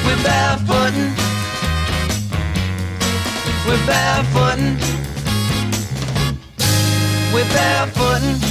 [0.06, 1.10] We're barefooting.
[3.66, 4.76] We're barefooting.
[7.34, 8.49] We're barefooting.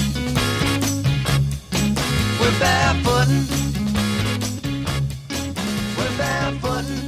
[2.40, 3.46] We're barefooting.
[5.98, 7.04] We're barefooting.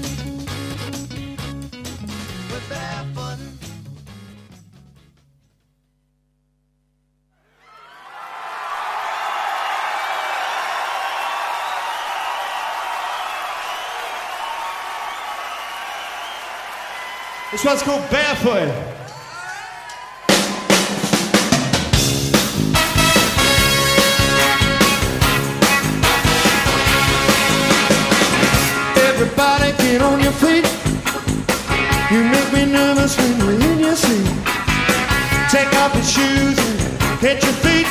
[2.49, 3.55] We're barefooting.
[17.51, 18.90] This one's called Barefoot.
[29.91, 30.65] Get on your feet.
[32.11, 34.25] You make me nervous when you're in your seat.
[35.49, 37.87] Take off your shoes and hit your feet.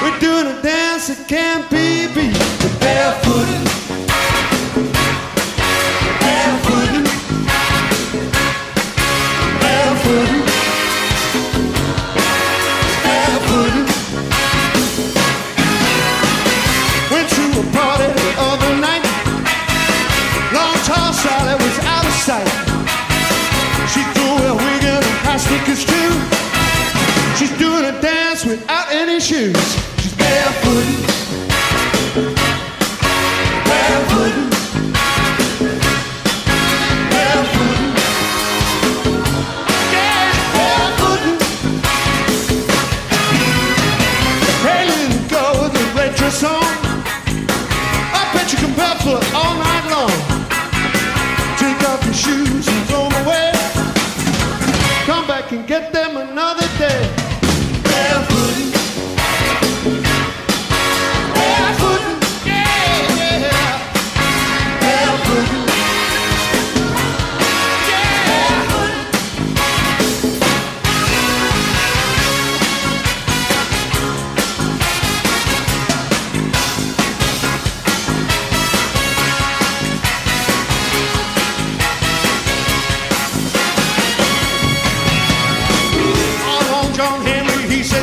[0.00, 2.38] We're doing a dance that can't be beat.
[2.62, 3.81] We're barefooted.
[25.52, 26.12] Sneakers too.
[27.36, 29.56] She's doing a dance without any shoes.
[30.00, 30.14] She's.
[30.14, 30.86] Barefoot.
[33.66, 34.51] Barefoot.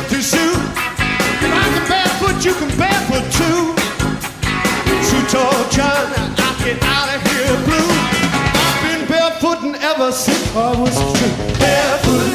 [0.08, 3.74] To Sue, if I can barefoot, you can barefoot too.
[5.02, 6.06] Sue told John,
[6.38, 7.90] I'll get out of here blue.
[8.64, 11.58] I've been barefooting ever since I was two.
[11.58, 12.29] Barefoot.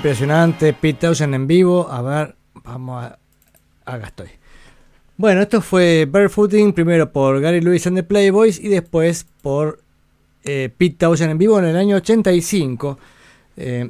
[0.00, 1.88] Impresionante, Pete Townshend en vivo.
[1.90, 2.34] A ver,
[2.64, 3.18] vamos a.
[3.86, 4.28] Acá estoy.
[5.16, 9.80] Bueno, esto fue Barefooting, primero por Gary Lewis and the Playboys y después por
[10.44, 12.98] eh, Pete Townshend en vivo en el año 85.
[13.56, 13.88] Eh,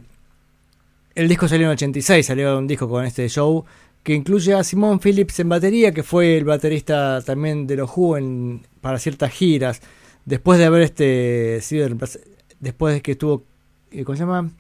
[1.17, 3.65] el disco salió en el 86, salió un disco con este show
[4.05, 8.17] que incluye a Simon Phillips en batería, que fue el baterista también de los Who
[8.17, 9.81] en- para ciertas giras.
[10.25, 11.89] Después de haber este sido
[12.61, 13.43] después de que estuvo,
[13.91, 14.53] eh, ¿cómo se llama?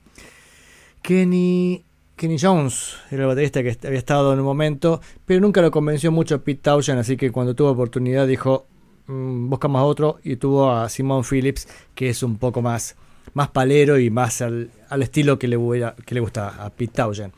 [1.06, 1.84] Kenny,
[2.16, 6.10] Kenny Jones era el baterista que había estado en un momento, pero nunca lo convenció
[6.10, 8.66] mucho Pete Townshend, así que cuando tuvo oportunidad dijo,
[9.06, 12.96] "Mm, buscamos a otro, y tuvo a Simon Phillips, que es un poco más,
[13.34, 15.56] más palero y más al, estilo que le,
[16.04, 17.32] que le gusta a Pete Townshend.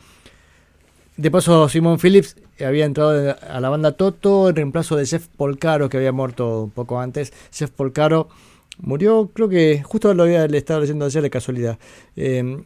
[1.18, 5.90] De paso, Simon Phillips había entrado a la banda Toto en reemplazo de Jeff Polcaro,
[5.90, 7.34] que había muerto un poco antes.
[7.52, 8.30] Jeff Polcaro
[8.78, 11.78] murió, creo que justo lo había le leyendo ayer de casualidad.
[12.16, 12.62] Eh,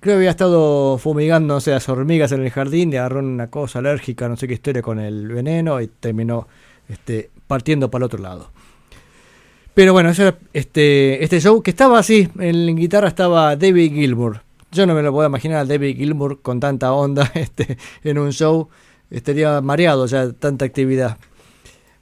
[0.00, 3.48] creo que había estado fumigando no sé, las hormigas en el jardín y agarró una
[3.48, 6.46] cosa alérgica, no sé qué historia con el veneno y terminó
[6.88, 8.50] este, partiendo para el otro lado.
[9.74, 14.42] Pero bueno, eso era este, este show que estaba así, en guitarra estaba David Gilmour.
[14.72, 18.32] Yo no me lo puedo imaginar a David Gilmour con tanta onda este, en un
[18.32, 18.68] show.
[19.10, 21.16] Estaría mareado ya tanta actividad.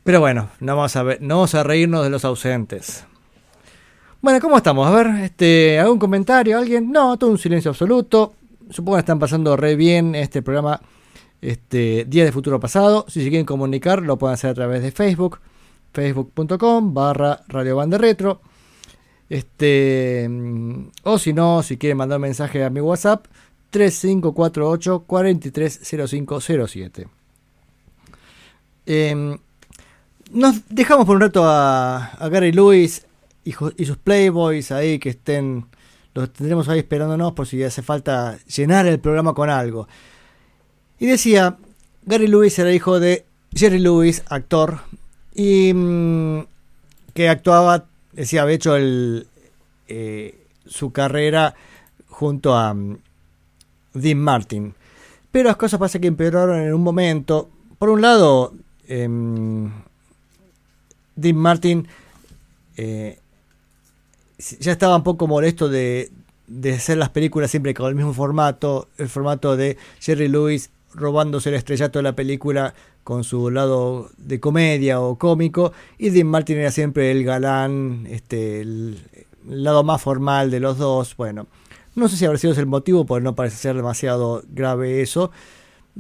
[0.03, 3.05] Pero bueno, no vamos a, ver, no vamos a reírnos de los ausentes.
[4.27, 4.89] Bueno, ¿cómo estamos?
[4.89, 6.59] A ver, este, ¿algún comentario?
[6.59, 6.91] ¿Alguien?
[6.91, 8.35] No, todo un silencio absoluto.
[8.71, 10.81] Supongo que están pasando re bien este programa
[11.41, 13.05] este, Día de Futuro Pasado.
[13.07, 15.39] Si se quieren comunicar, lo pueden hacer a través de Facebook,
[15.93, 18.41] facebook.com barra Radio Banda Retro.
[19.31, 23.27] Este, mm, o si no, si quieren mandar un mensaje a mi WhatsApp,
[23.71, 27.07] 3548 430507.
[28.87, 29.39] Eh,
[30.33, 33.07] nos dejamos por un rato a, a Gary Lewis
[33.47, 35.67] y, y sus Playboys ahí que estén.
[36.15, 39.87] Los tendremos ahí esperándonos por si hace falta llenar el programa con algo.
[40.99, 41.59] Y decía,
[42.05, 43.25] Gary Lewis era hijo de
[43.55, 44.81] Jerry Lewis, actor,
[45.35, 46.41] y mm,
[47.15, 49.29] que actuaba, decía, había hecho el,
[49.89, 51.55] eh, su carrera
[52.09, 52.99] junto a mm,
[53.93, 54.75] Dean Martin.
[55.31, 57.51] Pero las cosas parece que empeoraron en un momento.
[57.79, 58.55] Por un lado,
[58.89, 59.71] em,
[61.15, 61.87] Dean Martin
[62.79, 63.19] eh,
[64.39, 66.11] ya estaba un poco molesto de,
[66.47, 71.51] de hacer las películas siempre con el mismo formato, el formato de Jerry Lewis robándose
[71.51, 72.75] el estrellato de la película
[73.05, 78.63] con su lado de comedia o cómico, y Dean Martin era siempre el galán, este,
[78.63, 78.99] el,
[79.49, 81.17] lado más formal de los dos.
[81.17, 81.47] Bueno,
[81.95, 85.31] no sé si habrá sido ese el motivo, porque no parece ser demasiado grave eso.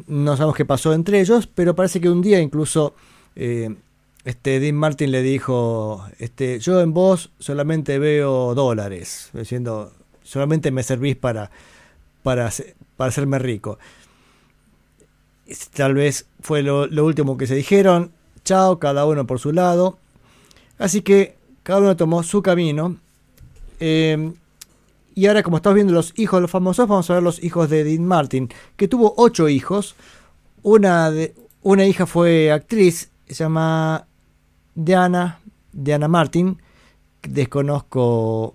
[0.09, 2.95] No sabemos qué pasó entre ellos, pero parece que un día incluso
[3.37, 3.77] eh,
[4.27, 9.93] este Dean Martin le dijo, este, yo en vos solamente veo dólares, diciendo,
[10.25, 11.53] solamente me servís para,
[12.25, 12.51] para,
[12.97, 13.79] para hacerme rico.
[15.75, 18.11] Tal vez fue lo, último que se dijeron.
[18.45, 19.97] Chao, cada uno por su lado.
[20.77, 22.97] Así que cada uno tomó su camino.
[23.79, 24.33] Eh,
[25.15, 27.71] y ahora, como estamos viendo los hijos de los famosos, vamos a ver los hijos
[27.71, 29.95] de Dean Martin, que tuvo ocho hijos.
[30.65, 31.13] Una,
[31.63, 34.09] una hija fue actriz, se llama
[34.77, 35.41] Diana,
[35.73, 36.63] Diana Martin.
[37.23, 38.55] Desconozco.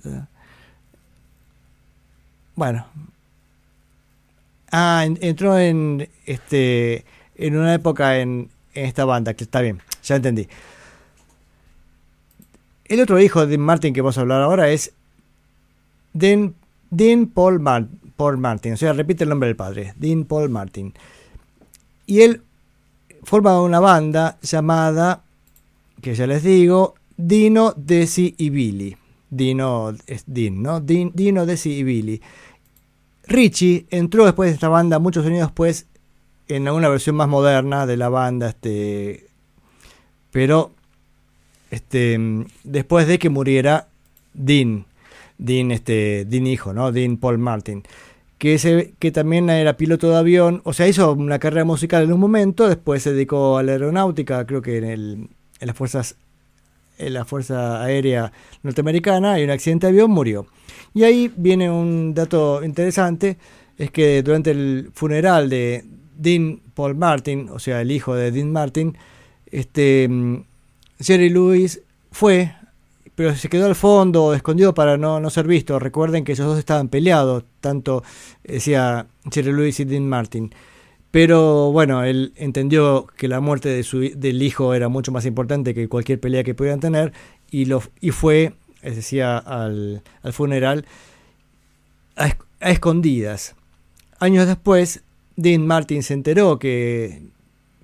[0.00, 0.28] ta.
[2.54, 2.86] Bueno.
[4.70, 7.04] Ah, en- entró en este
[7.36, 10.48] en una época en, en esta banda, que está bien, ya entendí.
[12.84, 14.92] El otro hijo de Martin que vamos a hablar ahora es
[16.12, 16.54] Dean,
[16.90, 17.86] Dean Paul, Mar-
[18.16, 18.72] Paul Martin.
[18.72, 20.92] O sea, repite el nombre del padre, Dean Paul Martin.
[22.06, 22.42] Y él
[23.22, 25.22] forma una banda llamada,
[26.02, 28.96] que ya les digo, Dino, Desi y Billy.
[29.28, 30.80] Dino es Dean, ¿no?
[30.80, 32.22] Dean- Dino, Desi y Billy.
[33.26, 35.86] Richie entró después de esta banda, muchos años después,
[36.48, 39.26] en alguna versión más moderna de la banda, este,
[40.30, 40.70] pero
[41.70, 42.18] este,
[42.64, 43.88] después de que muriera
[44.32, 44.86] Dean,
[45.36, 46.90] Dean, este, Dean hijo, ¿no?
[46.90, 47.82] Dean Paul Martin,
[48.38, 52.12] que, ese, que también era piloto de avión, o sea, hizo una carrera musical en
[52.14, 55.28] un momento, después se dedicó a la aeronáutica, creo que en, el,
[55.60, 56.16] en las fuerzas
[56.98, 58.32] la Fuerza Aérea
[58.62, 60.46] Norteamericana y un accidente de avión murió.
[60.94, 63.38] Y ahí viene un dato interesante,
[63.76, 65.84] es que durante el funeral de
[66.16, 68.96] Dean Paul Martin, o sea, el hijo de Dean Martin,
[69.46, 70.44] este, mm,
[71.00, 71.80] Jerry Lewis
[72.10, 72.54] fue,
[73.14, 75.78] pero se quedó al fondo, escondido para no, no ser visto.
[75.78, 78.02] Recuerden que ellos dos estaban peleados, tanto
[78.42, 80.52] decía Jerry Lewis y Dean Martin.
[81.10, 85.74] Pero bueno, él entendió que la muerte de su, del hijo era mucho más importante
[85.74, 87.12] que cualquier pelea que pudieran tener
[87.50, 88.52] y, lo, y fue,
[88.82, 90.84] es decía, al, al funeral
[92.16, 93.54] a escondidas.
[94.18, 95.02] Años después,
[95.36, 97.22] Dean Martin se enteró que,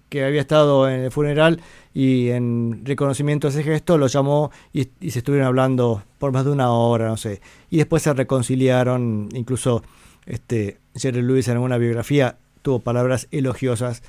[0.08, 1.60] que había estado en el funeral
[1.94, 6.44] y en reconocimiento a ese gesto lo llamó y, y se estuvieron hablando por más
[6.44, 7.40] de una hora, no sé.
[7.70, 9.82] Y después se reconciliaron, incluso
[10.26, 14.02] este, Jerry Lewis en alguna biografía tuvo palabras elogiosas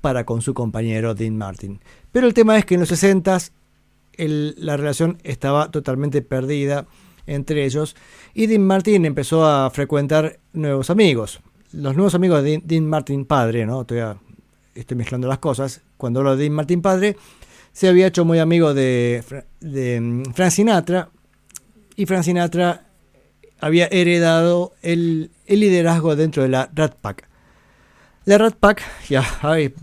[0.00, 1.80] para con su compañero Dean Martin.
[2.10, 3.38] Pero el tema es que en los 60
[4.18, 6.86] la relación estaba totalmente perdida
[7.26, 7.94] entre ellos
[8.34, 11.40] y Dean Martin empezó a frecuentar nuevos amigos.
[11.72, 13.84] Los nuevos amigos de Dean- Martin padre, ¿no?
[13.84, 14.18] Todavía
[14.74, 15.80] estoy mezclando las cosas.
[15.96, 17.16] Cuando hablo de Dean Martin padre,
[17.72, 19.22] se había hecho muy amigo de,
[19.60, 21.10] de mm, Frank Sinatra
[21.94, 22.86] y Frank Sinatra
[23.60, 27.28] había heredado el liderazgo dentro de la Rat Pack.
[28.26, 29.24] La Rat Pack, ya,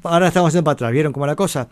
[0.03, 1.69] ahora estamos yendo para atrás, ¿vieron cómo la cosa?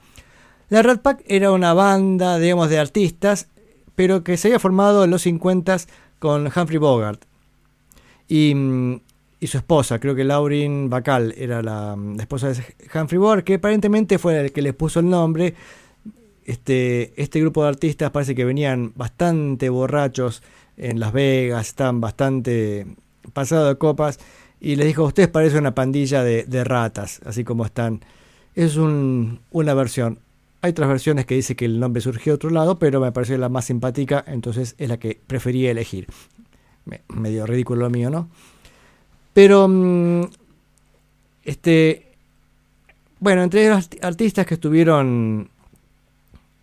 [0.70, 3.47] La Rat Pack era una banda, digamos, de artistas,
[3.93, 5.78] pero que se había formado en los 50
[6.18, 7.24] con Humphrey Bogart
[8.28, 8.99] y, mm,
[9.39, 12.63] y su esposa, creo que Lauren Bacall era la, mm, la esposa de
[12.93, 15.53] Humphrey Bogart, que aparentemente fue el que les puso el nombre.
[16.45, 20.41] Este, este grupo de artistas parece que venían bastante borrachos
[20.78, 22.88] en Las Vegas, estaban bastante
[23.34, 24.20] pasados de copas
[24.60, 28.01] y les dijo, ustedes parecen una pandilla de, de ratas, así como están.
[28.56, 30.20] Es un- una versión.
[30.62, 33.38] Hay otras versiones que dice que el nombre surgió de otro lado, pero me pareció
[33.38, 36.08] la más simpática, entonces es la que prefería elegir.
[36.86, 38.30] Me- medio ridículo lo mío, ¿no?
[39.34, 40.24] Pero, mm,
[41.43, 42.14] este,
[43.20, 45.49] bueno, entre los arti- artistas que estuvieron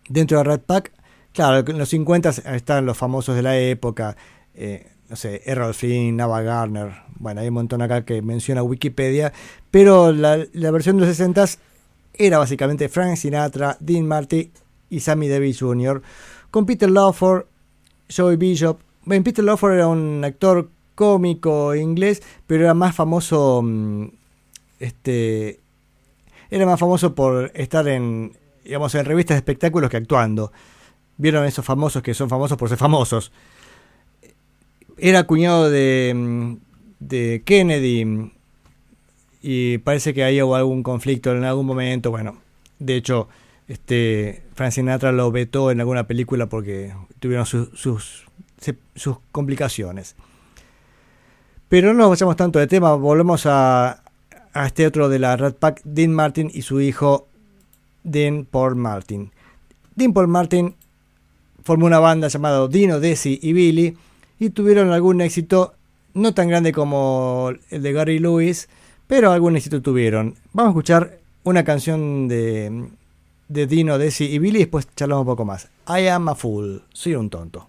[0.09, 0.91] dentro de Red Pack,
[1.33, 4.17] claro, en los 50 están los famosos de la época,
[4.55, 9.31] eh, no sé, Errol Flynn, Nava Garner, bueno, hay un montón acá que menciona Wikipedia,
[9.69, 10.37] pero la,
[10.71, 11.45] versión de los 60
[12.15, 14.51] era básicamente Frank Sinatra, Dean Martin
[14.89, 16.01] y Sammy Davis Jr.,
[16.49, 17.45] con Peter Lawford,
[18.09, 18.79] Joey Bishop.
[19.05, 24.05] Ben Peter Lawford era un actor cómico inglés, pero era más famoso, mm,
[24.79, 25.59] este,
[26.49, 30.51] era más famoso por estar en, digamos, en revistas de espectáculos que actuando.
[31.17, 33.31] Vieron esos famosos que son famosos por ser famosos.
[34.97, 36.57] Era cuñado de,
[36.99, 38.31] de Kennedy
[39.41, 42.11] y parece que ahí hubo algún conflicto en algún momento.
[42.11, 42.37] Bueno,
[42.79, 43.27] de hecho,
[43.67, 48.25] este Frank Sinatra lo vetó en alguna película porque tuvieron sus, sus,
[48.95, 50.15] sus complicaciones.
[51.69, 54.03] Pero no nos vayamos tanto de tema, volvemos a,
[54.53, 57.27] a este otro de la Rat Pack, Dean Martin y su hijo
[58.03, 59.31] Dean Paul Martin.
[59.95, 60.75] Dean Paul Martin
[61.63, 63.97] formó una banda llamada Dino, Desi y Billy
[64.39, 65.73] y tuvieron algún éxito,
[66.13, 68.69] no tan grande como el de Gary Lewis,
[69.07, 70.35] pero algún éxito tuvieron.
[70.53, 72.87] Vamos a escuchar una canción de,
[73.47, 75.69] de Dino, Desi y Billy y después charlamos un poco más.
[75.87, 77.67] I am a fool, soy un tonto.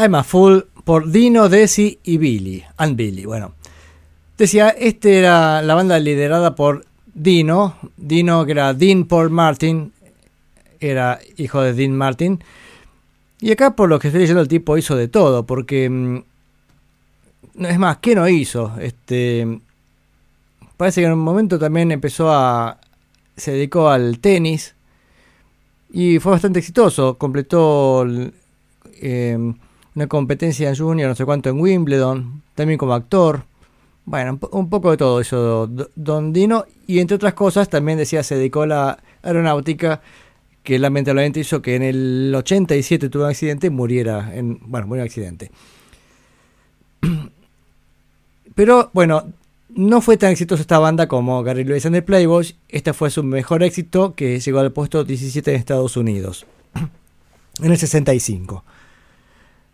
[0.00, 2.64] I'm a Fool por Dino, Desi y Billy.
[2.78, 3.52] And Billy, bueno.
[4.38, 7.76] Decía, este era la banda liderada por Dino.
[7.98, 9.92] Dino, que era Dean Paul Martin,
[10.80, 12.42] era hijo de Dean Martin.
[13.40, 15.90] Y acá, por lo que estoy leyendo, el tipo hizo de todo, porque.
[15.90, 16.22] mm,
[17.64, 18.72] Es más, ¿qué no hizo?
[18.80, 19.60] Este.
[20.78, 22.78] Parece que en un momento también empezó a.
[23.36, 24.74] Se dedicó al tenis.
[25.92, 27.18] Y fue bastante exitoso.
[27.18, 28.06] Completó
[29.02, 29.54] eh,
[29.94, 33.44] una competencia en junior, no sé cuánto en Wimbledon, también como actor.
[34.04, 36.64] Bueno, un, po- un poco de todo eso, Don Dino.
[36.86, 40.00] Y entre otras cosas, también decía, se dedicó a la aeronáutica,
[40.62, 44.30] que lamentablemente hizo que en el 87 tuvo un accidente y muriera.
[44.34, 45.50] En, bueno, murió en accidente.
[48.54, 49.24] Pero bueno,
[49.74, 52.56] no fue tan exitosa esta banda como Gary Lewis and the Playboys.
[52.68, 56.46] Este fue su mejor éxito, que llegó al puesto 17 en Estados Unidos,
[57.62, 58.64] en el 65.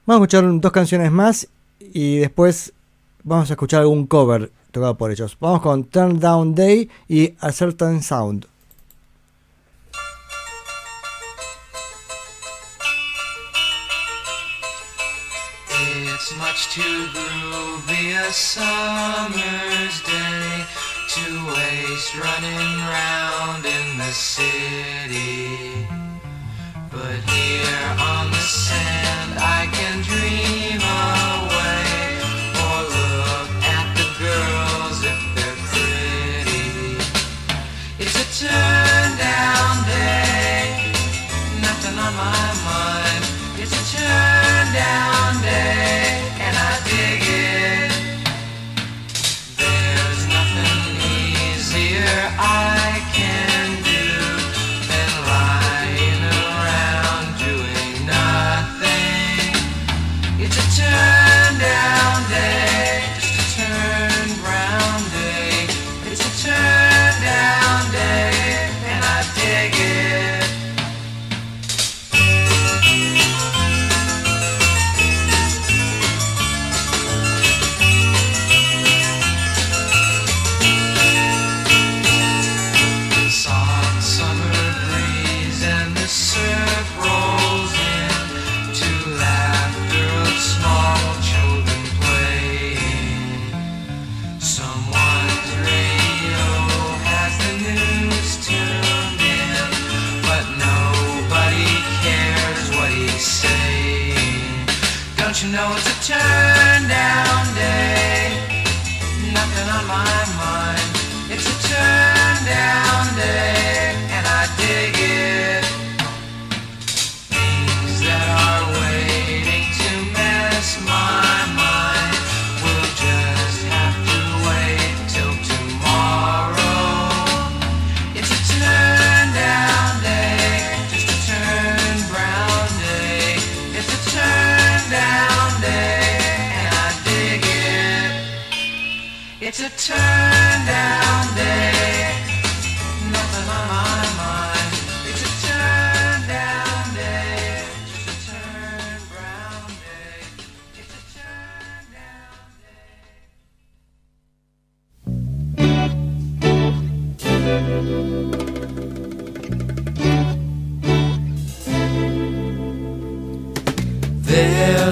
[0.06, 1.48] Vamos a escuchar dos canciones más
[1.80, 2.72] y después
[3.24, 5.36] vamos a escuchar algún cover tocado por ellos.
[5.40, 8.46] Vamos con Turn Down Day y A Certain Sound.
[15.68, 20.66] It's much too groovy a summer's day
[21.14, 25.86] to waste running round in the city.
[26.92, 29.66] But here on the sand, I
[38.38, 40.92] turn down day.
[41.62, 43.24] Nothing on my mind.
[43.56, 47.92] It's a turn down day, and I dig it.
[49.56, 52.12] There's nothing easier.
[52.38, 52.75] I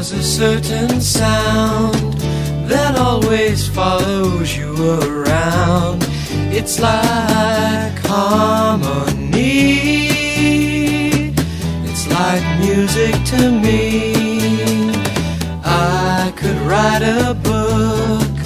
[0.06, 2.12] There's a certain sound
[2.68, 6.04] that always follows you around.
[6.52, 9.38] It's like harmony,
[11.88, 14.92] it's like music to me.
[15.64, 18.36] I could write a book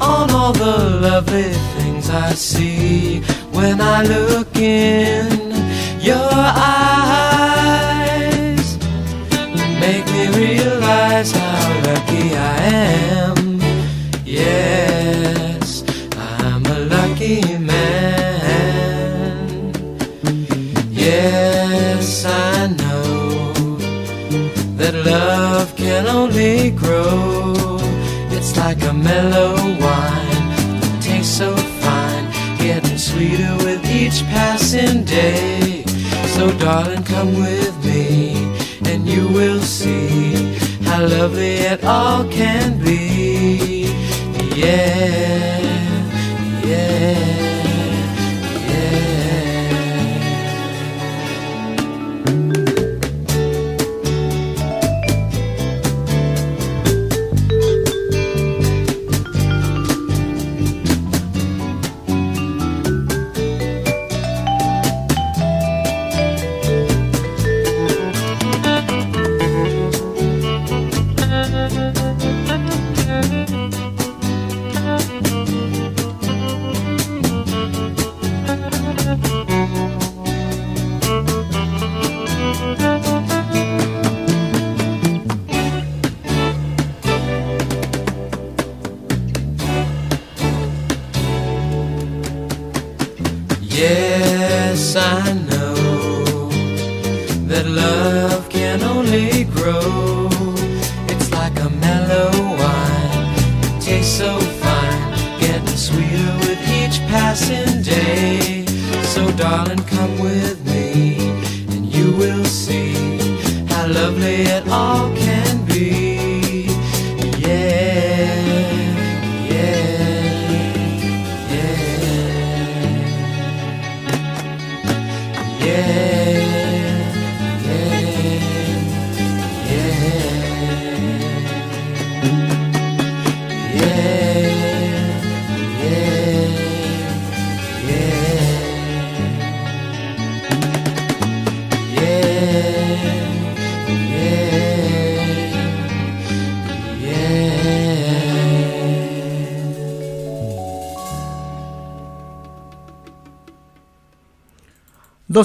[0.00, 3.20] on all the lovely things I see
[3.50, 5.50] when I look in
[6.00, 6.91] your eyes.
[12.34, 13.60] I am.
[14.24, 15.84] Yes,
[16.16, 19.72] I'm a lucky man.
[20.90, 23.52] Yes, I know
[24.76, 27.54] that love can only grow.
[28.30, 30.48] It's like a mellow wine
[30.80, 32.26] that tastes so fine,
[32.58, 35.84] getting sweeter with each passing day.
[36.34, 38.34] So, darling, come with me,
[38.90, 40.51] and you will see
[41.06, 43.86] lovely it all can be.
[44.54, 45.51] Yeah.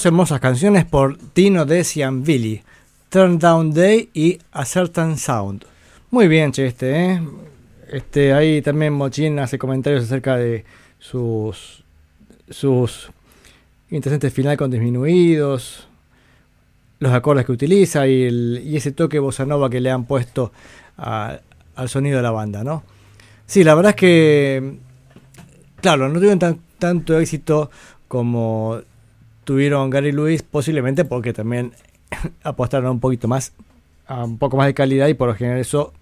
[0.07, 2.63] Hermosas canciones por Tino Decian Billy,
[3.09, 5.65] Turn Down Day y A Certain Sound.
[6.11, 7.21] Muy bien, che, este, ¿eh?
[7.91, 10.65] Este, ahí también Mochín hace comentarios acerca de
[10.99, 11.83] sus
[12.49, 13.09] sus
[13.89, 15.87] interesantes final con disminuidos,
[16.99, 20.51] los acordes que utiliza y, ese toque bossa nova que le han puesto
[20.97, 22.83] al sonido de la banda, ¿no?
[23.45, 24.77] Sí, la verdad es que,
[25.81, 27.69] claro, no tuvieron tan- tanto éxito
[28.07, 28.79] como
[29.47, 31.71] tuvieron Gary Lewis, posiblemente porque también
[32.43, 33.53] apostaron un poquito más,
[34.09, 35.93] un poco más de calidad y por lo general eso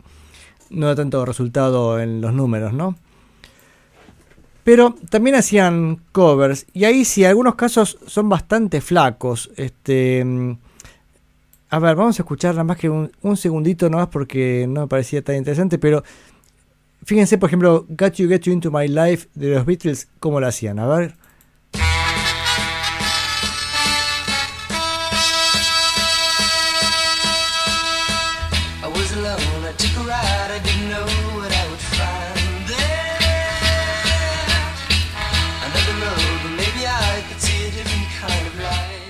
[0.71, 2.95] no da tanto resultado en los números, ¿no?
[4.63, 9.51] Pero también hacían covers y ahí sí, algunos casos son bastante flacos.
[9.57, 10.25] Este,
[11.69, 14.87] a ver, vamos a escuchar nada más que un, un segundito nomás porque no me
[14.87, 16.03] parecía tan interesante, pero
[17.03, 20.47] fíjense, por ejemplo, Got You, Get You Into My Life de los Beatles, cómo lo
[20.47, 20.79] hacían.
[20.79, 21.24] A ver.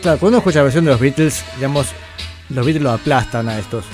[0.06, 1.88] Cuando escucha la versión de los Beatles, digamos,
[2.50, 3.86] los Beatles lo aplastan a estos.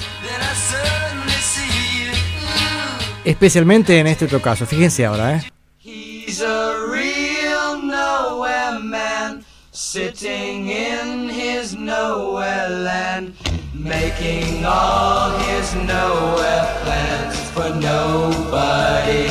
[3.24, 5.52] Especialmente en este otro caso, fíjense ahora, ¿eh?
[5.82, 13.34] He's a real nowhere man, sitting in his nowhere land,
[13.74, 19.30] making all his nowhere plans for nobody.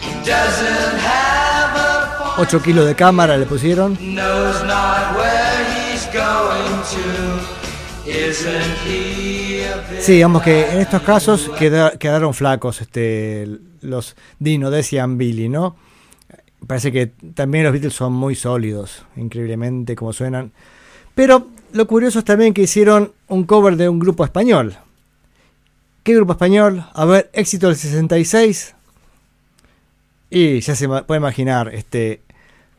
[0.00, 1.01] He doesn't
[2.38, 3.96] 8 kilos de cámara le pusieron.
[10.00, 13.46] Sí, digamos que en estos casos queda- quedaron flacos este,
[13.80, 15.76] los Dino, Decian, Billy, ¿no?
[16.66, 20.52] Parece que también los Beatles son muy sólidos, increíblemente como suenan.
[21.14, 24.76] Pero lo curioso es también que hicieron un cover de un grupo español.
[26.02, 26.84] ¿Qué grupo español?
[26.94, 28.74] A ver, éxito del 66.
[30.34, 32.22] Y ya se puede imaginar, este,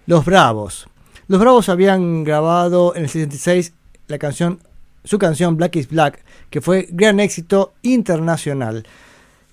[0.08, 0.88] Los Bravos.
[1.28, 3.74] Los Bravos habían grabado en el 66
[4.08, 4.60] la canción,
[5.04, 8.88] su canción Black is Black, que fue gran éxito internacional.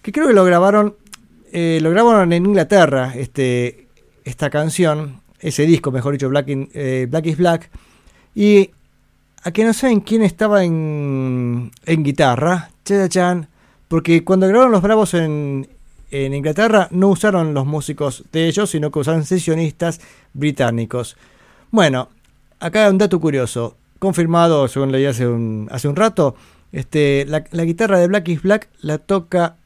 [0.01, 0.97] Que creo que lo grabaron,
[1.53, 3.89] eh, lo grabaron en Inglaterra, este,
[4.25, 7.71] esta canción, ese disco, mejor dicho, Black, eh, Black is Black.
[8.35, 8.71] Y
[9.43, 13.47] a que no saben quién estaba en, en guitarra, Chan,
[13.89, 15.69] porque cuando grabaron Los Bravos en,
[16.11, 20.01] en Inglaterra no usaron los músicos de ellos, sino que usaron sesionistas
[20.33, 21.17] británicos.
[21.71, 22.09] Bueno,
[22.59, 26.35] acá un dato curioso, confirmado según leí hace un, rato,
[26.73, 29.57] este, la, guitarra de Black is Black la toca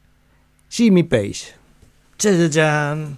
[0.69, 1.53] Jimmy Page.
[2.17, 3.17] Cha-cha-chan.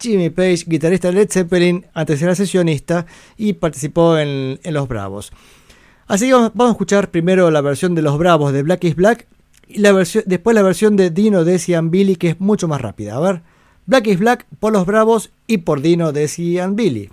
[0.00, 3.06] Jimmy Page, guitarrista de Led Zeppelin, antes era sesionista
[3.38, 5.32] y participó en, Los Bravos.
[6.06, 9.26] Así que vamos a escuchar primero la versión de Los Bravos de Black is Black
[9.74, 12.80] y la versión, después la versión de Dino, Desi and Billy que es mucho más
[12.80, 13.16] rápida.
[13.16, 13.42] A ver,
[13.86, 17.10] Black is Black por Los Bravos y por Dino, Desi and Billy.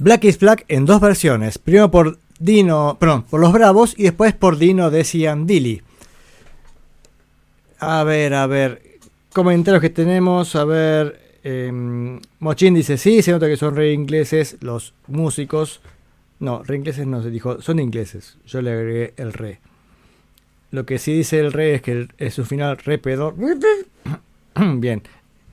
[0.00, 1.58] Black is Black en dos versiones.
[1.58, 5.82] Primero por Dino, perdón, por los Bravos y después por Dino Decian Dilly.
[7.80, 8.80] A ver, a ver.
[9.34, 10.56] Comentarios que tenemos.
[10.56, 11.20] A ver.
[11.44, 15.82] em, Mochín dice: Sí, se nota que son re ingleses los músicos.
[16.38, 17.60] No, re ingleses no se dijo.
[17.60, 18.38] Son ingleses.
[18.46, 19.60] Yo le agregué el re.
[20.70, 23.34] Lo que sí dice el re es que es su final re pedor.
[24.78, 25.02] Bien.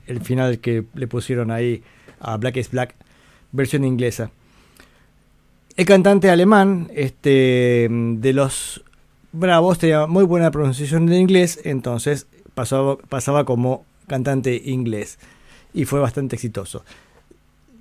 [0.06, 1.82] El final que le pusieron ahí
[2.18, 2.94] a Black is Black.
[3.52, 4.30] Versión inglesa.
[5.78, 8.82] El cantante alemán este, de los
[9.30, 15.20] Bravos tenía muy buena pronunciación de inglés, entonces pasaba, pasaba como cantante inglés
[15.72, 16.84] y fue bastante exitoso.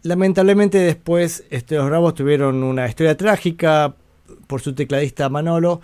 [0.03, 3.95] Lamentablemente después este, los Bravos tuvieron una historia trágica
[4.45, 5.81] por su tecladista Manolo,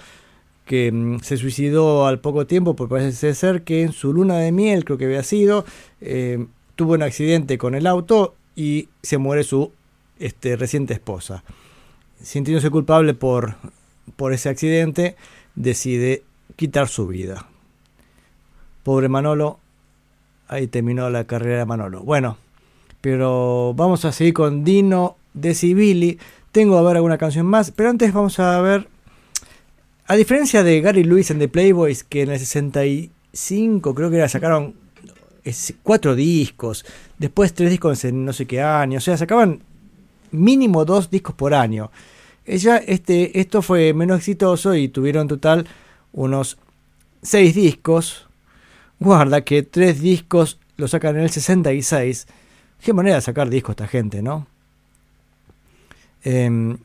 [0.68, 4.52] que mm, se suicidó al poco tiempo, porque parece ser que en su luna de
[4.52, 5.66] miel, creo que había sido,
[6.00, 6.46] eh,
[6.76, 9.72] tuvo un accidente con el auto y se muere su
[10.20, 11.44] este, reciente esposa.
[12.24, 13.58] Sintiéndose culpable por,
[14.16, 15.16] por ese accidente,
[15.54, 16.24] decide
[16.56, 17.46] quitar su vida.
[18.82, 19.60] Pobre Manolo,
[20.48, 22.02] ahí terminó la carrera de Manolo.
[22.02, 22.38] Bueno,
[23.02, 26.18] pero vamos a seguir con Dino de Civili.
[26.52, 28.88] Tengo a ver alguna canción más, pero antes vamos a ver.
[30.08, 34.30] A diferencia de Gary Lewis en The Playboys, que en el 65 creo que era,
[34.30, 34.76] sacaron
[35.82, 36.86] cuatro discos,
[37.18, 39.62] después tres discos en no sé qué año, o sea, sacaban
[40.32, 41.92] mínimo dos discos por año.
[42.46, 45.68] Ella, este, esto fue menos exitoso y tuvieron total
[46.12, 46.58] unos
[47.22, 48.28] seis discos.
[49.00, 52.28] Guarda que tres discos lo sacan en el 66.
[52.84, 54.48] Qué manera de sacar discos esta gente, ¿no?
[56.24, 56.78] Eh,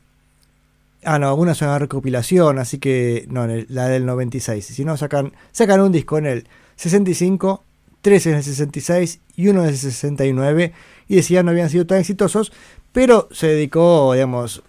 [1.05, 4.65] ah, no, algunas son una recopilación, así que no, en la del 96.
[4.65, 7.65] Si no, sacan, sacan un disco en el 65,
[8.01, 10.73] tres en el 66 y uno en el 69.
[11.09, 12.53] Y decían no habían sido tan exitosos,
[12.93, 14.63] pero se dedicó, digamos,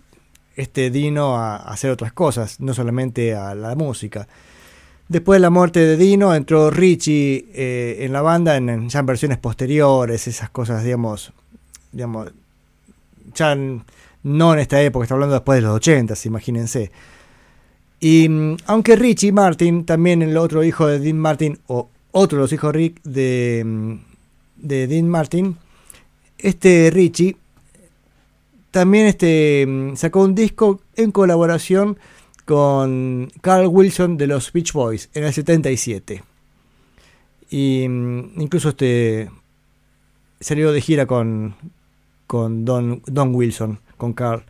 [0.59, 4.27] este Dino a, hacer otras cosas, no solamente a la música.
[5.07, 9.05] Después de la muerte de Dino, entró Richie eh, en la banda en, ya en
[9.05, 11.31] versiones posteriores, esas cosas, digamos,
[11.91, 12.31] digamos
[13.33, 13.55] ya
[14.23, 16.91] no en esta época, está hablando después de los 80, imagínense.
[18.01, 22.41] Y mm, aunque Richie Martin, también el otro hijo de Dean Martin, o otro de
[22.43, 23.93] los hijos de, mm,
[24.57, 25.57] de Dean Martin,
[26.37, 27.37] este Richie
[28.71, 31.97] también este, mm, sacó un disco en colaboración
[32.45, 36.23] con Carl Wilson de los Beach Boys en el 77.
[37.49, 39.29] Y mm, incluso este
[40.39, 41.55] salió de gira con,
[42.27, 44.43] con Don, Don Wilson, con Carl.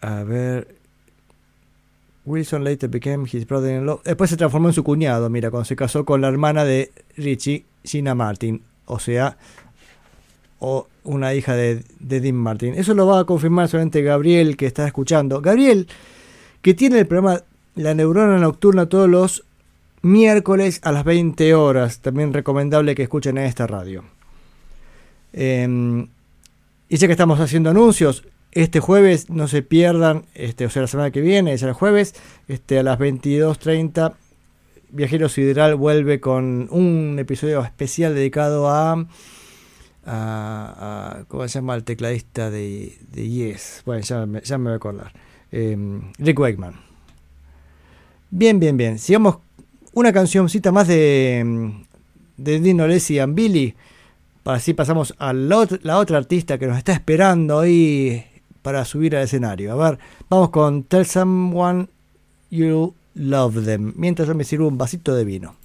[0.00, 0.76] A ver.
[2.26, 4.02] Wilson later became his brother-in-law.
[4.04, 7.64] Después se transformó en su cuñado, mira, cuando se casó con la hermana de Richie,
[7.82, 8.62] Gina Martin.
[8.84, 9.36] O sea,
[10.60, 12.74] o una hija de, de Dean Martin.
[12.74, 15.40] Eso lo va a confirmar solamente Gabriel, que está escuchando.
[15.40, 15.88] Gabriel,
[16.62, 17.42] que tiene el programa
[17.74, 19.44] La Neurona Nocturna todos los
[20.02, 22.00] miércoles a las 20 horas.
[22.00, 24.04] También recomendable que escuchen en esta radio.
[25.32, 26.06] Eh,
[26.88, 30.88] y ya que estamos haciendo anuncios, este jueves no se pierdan, este, o sea, la
[30.88, 32.16] semana que viene, es el jueves,
[32.48, 34.14] este, a las 22.30,
[34.90, 39.06] Viajero Sideral vuelve con un episodio especial dedicado a,
[40.06, 43.82] a, ¿cómo se llama el tecladista de, de Yes?
[43.84, 45.12] Bueno, ya me, voy a acordar.
[45.52, 45.76] Eh,
[46.18, 46.74] Rick Wakeman.
[48.30, 48.98] Bien, bien, bien.
[48.98, 49.38] Sigamos
[49.92, 51.72] una cancioncita más de,
[52.36, 53.74] de Dino Leslie and Billy.
[54.44, 58.24] Así pasamos a la, la otra artista que nos está esperando ahí
[58.62, 59.72] para subir al escenario.
[59.72, 59.98] A ver,
[60.28, 61.88] vamos con Tell Someone
[62.50, 63.92] You Love Them.
[63.96, 65.56] Mientras yo me sirvo un vasito de vino.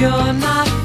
[0.00, 0.79] You're not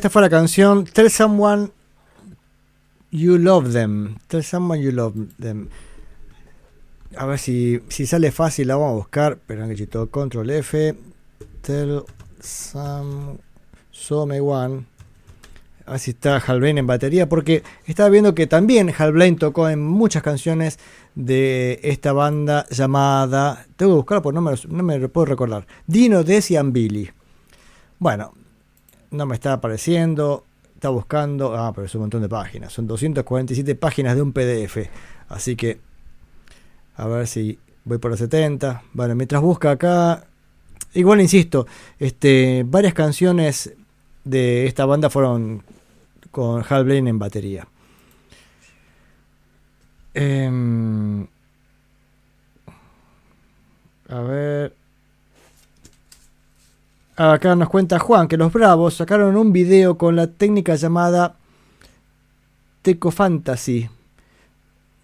[0.00, 1.72] esta fue la canción Tell Someone
[3.10, 4.16] You Love Them.
[4.28, 5.68] Tell Someone You Love Them.
[7.18, 9.38] A ver si, si sale fácil, la vamos a buscar.
[9.46, 10.96] Pero que chito, control F.
[11.60, 12.04] Tell
[12.40, 13.36] some,
[13.90, 14.86] someone.
[15.84, 17.28] A ver si está Hal Blaine en batería.
[17.28, 20.78] Porque estaba viendo que también Hal Blaine tocó en muchas canciones
[21.14, 23.66] de esta banda llamada.
[23.76, 25.66] Tengo que buscarla porque no me, no me lo puedo recordar.
[25.86, 27.10] Dino, Desi Billy.
[27.98, 28.32] Bueno,
[29.10, 30.44] no me está apareciendo.
[30.74, 31.56] está buscando.
[31.56, 32.72] Ah, pero es un montón de páginas.
[32.72, 34.88] Son 247 páginas de un PDF.
[35.28, 35.80] Así que,
[36.96, 38.82] a ver si voy por los 70.
[38.92, 40.24] Bueno, mientras busca acá.
[40.94, 41.66] Igual insisto,
[41.98, 43.72] este, varias canciones
[44.24, 45.62] de esta banda fueron
[46.30, 47.68] con Hal Blaine en batería.
[50.14, 51.26] Em,
[54.08, 54.79] a ver.
[57.20, 61.36] Acá nos cuenta Juan que los Bravos sacaron un video con la técnica llamada
[62.80, 63.90] Teco Fantasy.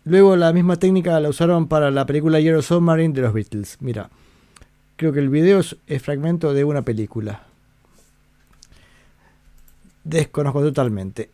[0.05, 3.77] Luego la misma técnica la usaron para la película Yellow Submarine de los Beatles.
[3.81, 4.09] Mira,
[4.97, 7.43] creo que el video es, fragmento de una película.
[10.03, 11.29] Desconozco totalmente.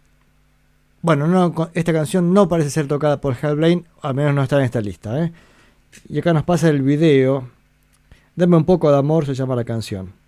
[1.00, 4.58] Bueno, no, esta canción no parece ser tocada por Hal Blaine, al menos no está
[4.58, 5.22] en esta lista.
[5.22, 5.32] ¿eh?
[6.08, 7.48] Y acá nos pasa el video.
[8.34, 10.20] Dame un poco de amor, se llama la canción.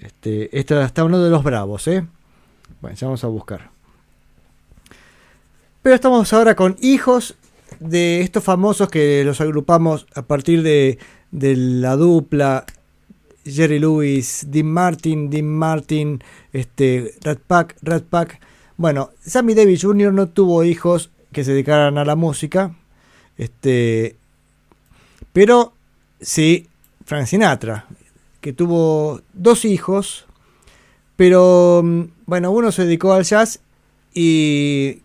[0.00, 2.06] Este, está uno de los bravos, ¿eh?
[2.80, 3.70] Bueno, ya vamos a buscar.
[5.82, 7.36] Pero estamos ahora con hijos
[7.80, 10.98] de estos famosos que los agrupamos a partir de,
[11.30, 12.64] de la dupla
[13.44, 16.22] Jerry Lewis, Dean Martin, Dean Martin,
[16.52, 18.40] este, Rat Pack, Rat Pack.
[18.76, 20.12] Bueno, Sammy Davis Jr.
[20.12, 22.74] no tuvo hijos que se dedicaran a la música,
[23.36, 24.16] este,
[25.32, 25.72] pero
[26.20, 26.68] sí
[27.04, 27.86] Frank Sinatra,
[28.40, 30.26] que tuvo dos hijos,
[31.16, 33.60] pero mm, bueno, uno se dedicó al jazz
[34.14, 35.02] y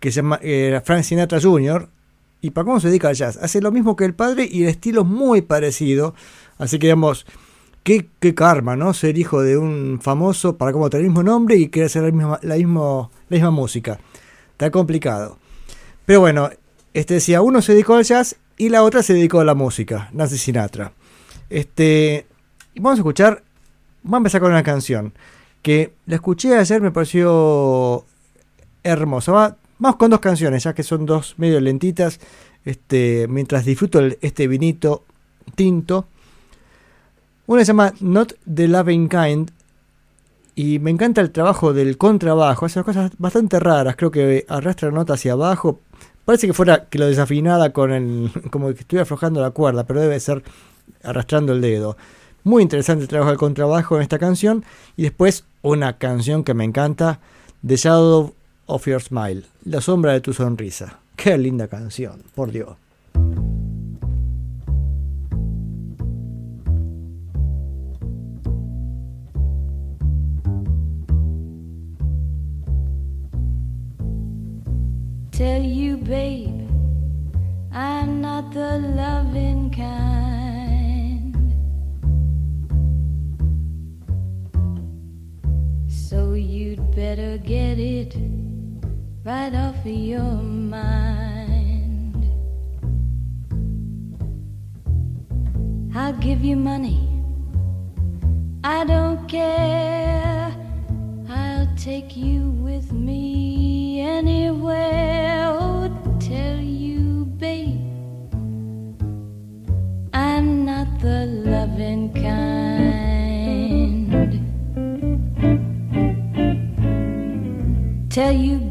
[0.00, 1.88] que se llama era Frank Sinatra Jr.
[2.40, 3.38] ¿Y para cómo se dedica al jazz?
[3.40, 6.14] Hace lo mismo que el padre y el estilo es muy parecido.
[6.58, 7.24] Así que digamos,
[7.84, 8.92] qué, qué karma, ¿no?
[8.94, 12.10] Ser hijo de un famoso para como tener el mismo nombre y querer hacer la
[12.10, 14.00] misma, la, mismo- la misma música.
[14.50, 15.38] Está complicado.
[16.04, 16.50] Pero bueno,
[16.94, 20.10] este decía, uno se dedicó al jazz y la otra se dedicó a la música,
[20.12, 20.92] Nancy Sinatra.
[21.48, 22.26] Este,
[22.74, 23.42] y vamos a escuchar,
[24.02, 25.12] vamos a empezar con una canción
[25.62, 28.04] que la escuché ayer, me pareció
[28.82, 29.32] hermosa.
[29.32, 32.18] Va- vamos con dos canciones, ya que son dos medio lentitas,
[32.64, 35.04] este, mientras disfruto este vinito
[35.54, 36.06] tinto.
[37.46, 39.50] Una se llama Not the Loving Kind
[40.54, 44.94] y me encanta el trabajo del contrabajo, hace cosas bastante raras, creo que arrastra la
[44.96, 45.80] nota hacia abajo.
[46.24, 50.00] Parece que fuera que lo desafinada con el como que estuviera aflojando la cuerda, pero
[50.00, 50.42] debe ser
[51.02, 51.96] arrastrando el dedo.
[52.44, 54.64] Muy interesante el trabajo del contrabajo en esta canción
[54.96, 57.20] y después una canción que me encanta,
[57.64, 58.34] The Shadow
[58.66, 60.98] of Your Smile, La sombra de tu sonrisa.
[61.14, 62.76] Qué linda canción, por Dios.
[75.30, 76.68] Tell you, babe,
[77.72, 80.31] I'm not the loving kind.
[89.32, 90.34] Right off of your
[90.76, 92.22] mind.
[95.94, 97.00] I'll give you money.
[98.62, 100.54] I don't care.
[101.30, 105.21] I'll take you with me anywhere.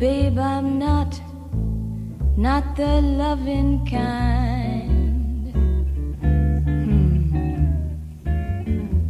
[0.01, 1.21] Babe, I'm not,
[2.35, 5.53] not the loving kind.
[8.63, 9.01] Hmm.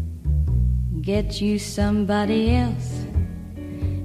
[0.99, 3.05] Get you somebody else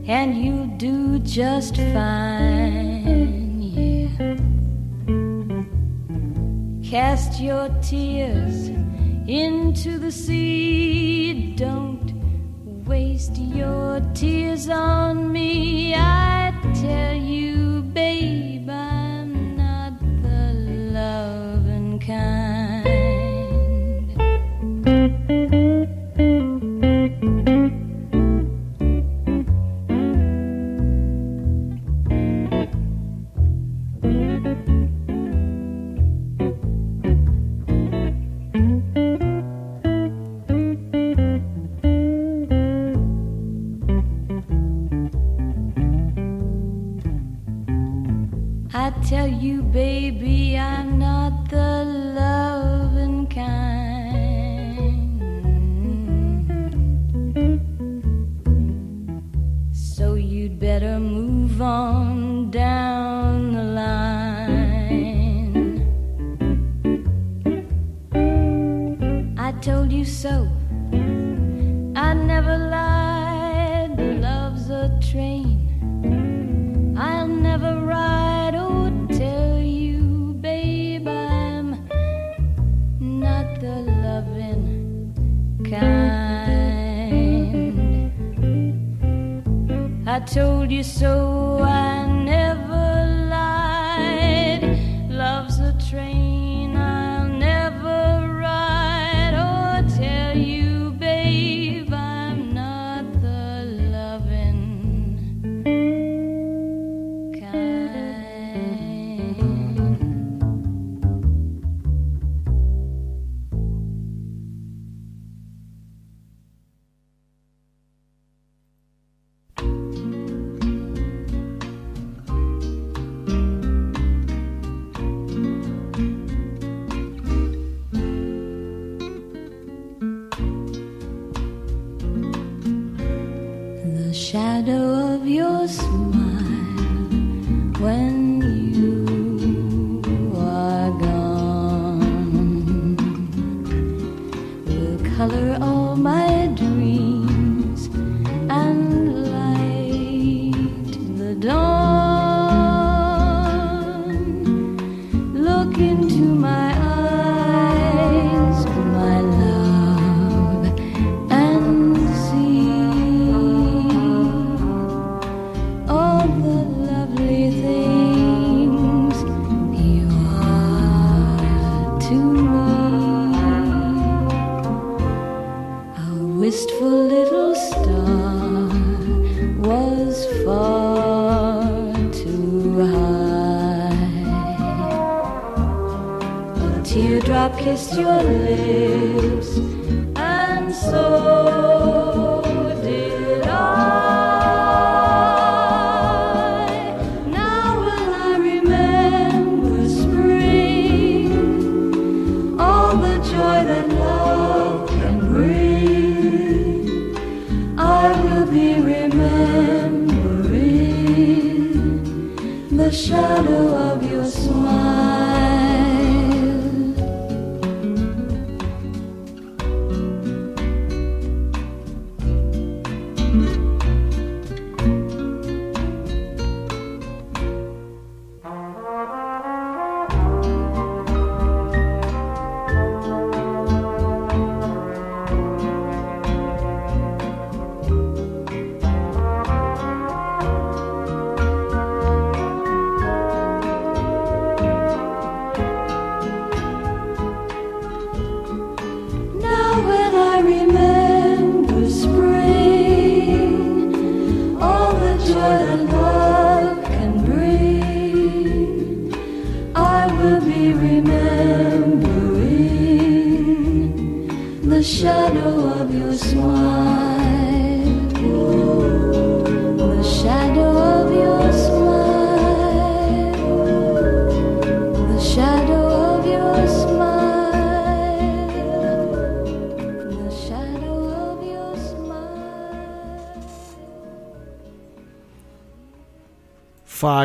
[0.07, 3.63] and you'll do just fine.
[3.79, 4.37] Yeah.
[6.89, 8.69] Cast your tears
[9.27, 11.57] into the sea.
[11.57, 12.13] Don't
[12.87, 15.97] waste your tears on me.
[15.97, 16.46] I
[16.87, 18.56] tell you, babe,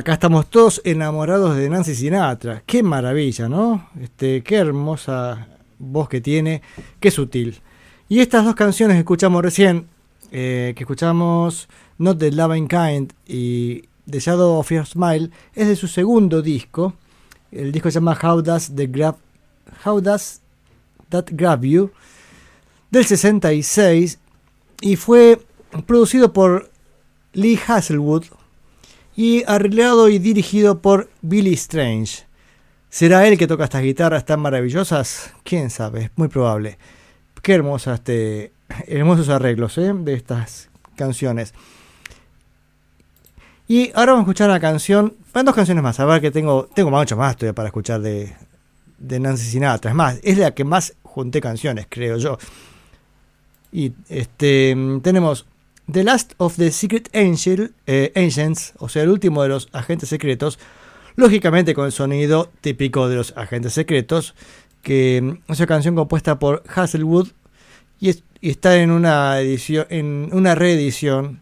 [0.02, 2.64] acá estamos todos enamorados de Nancy Sinatra.
[2.66, 3.88] Qué maravilla, ¿no?
[4.02, 5.48] Este, qué hermosa
[5.78, 6.64] voz que tiene,
[7.00, 7.62] qué sutil.
[8.10, 9.86] Y estas dos canciones que escuchamos recién,
[10.32, 11.70] eh, que escuchamos
[12.00, 16.96] Not the Loving Kind y The Shadow of Your Smile, es de su segundo disco.
[17.52, 19.18] El disco se llama How Does, the Grab,
[19.86, 20.42] How Does
[21.10, 21.92] That Grab You?
[22.90, 24.18] del 66
[24.82, 25.40] y fue
[25.86, 26.72] producido por
[27.34, 28.26] Lee Hasselwood
[29.22, 32.24] y arreglado y dirigido por Billy Strange.
[32.90, 35.32] ¿Será él que toca estas guitarras tan maravillosas?
[35.44, 36.80] Quién sabe, es muy probable.
[37.44, 38.52] Qué hermosa este,
[38.88, 39.94] hermosos arreglos ¿eh?
[39.94, 41.54] de estas canciones.
[43.68, 46.68] Y ahora vamos a escuchar una canción, van dos canciones más, a ver que tengo,
[46.74, 48.34] tengo mucho más todavía para escuchar de,
[48.98, 49.92] Nancy Sinatra.
[49.92, 52.40] Es más, es la que más junté canciones, creo yo.
[53.72, 55.46] Y este tenemos
[55.92, 60.10] The Last of the Secret Angel, eh, Agents, o sea, el último de los agentes
[60.10, 60.60] secretos,
[61.16, 64.34] lógicamente con el sonido típico de los agentes secretos,
[64.82, 67.30] que mm, es una canción compuesta por Hasselwood
[68.00, 71.42] y, es- y está en una edición, en una reedición.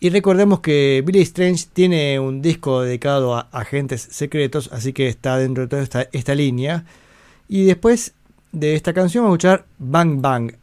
[0.00, 5.36] Y recordemos que Billy Strange tiene un disco dedicado a agentes secretos, así que está
[5.36, 6.84] dentro de toda esta, esta línea.
[7.48, 8.14] Y después
[8.50, 10.54] de esta canción vamos a escuchar Bang Bang,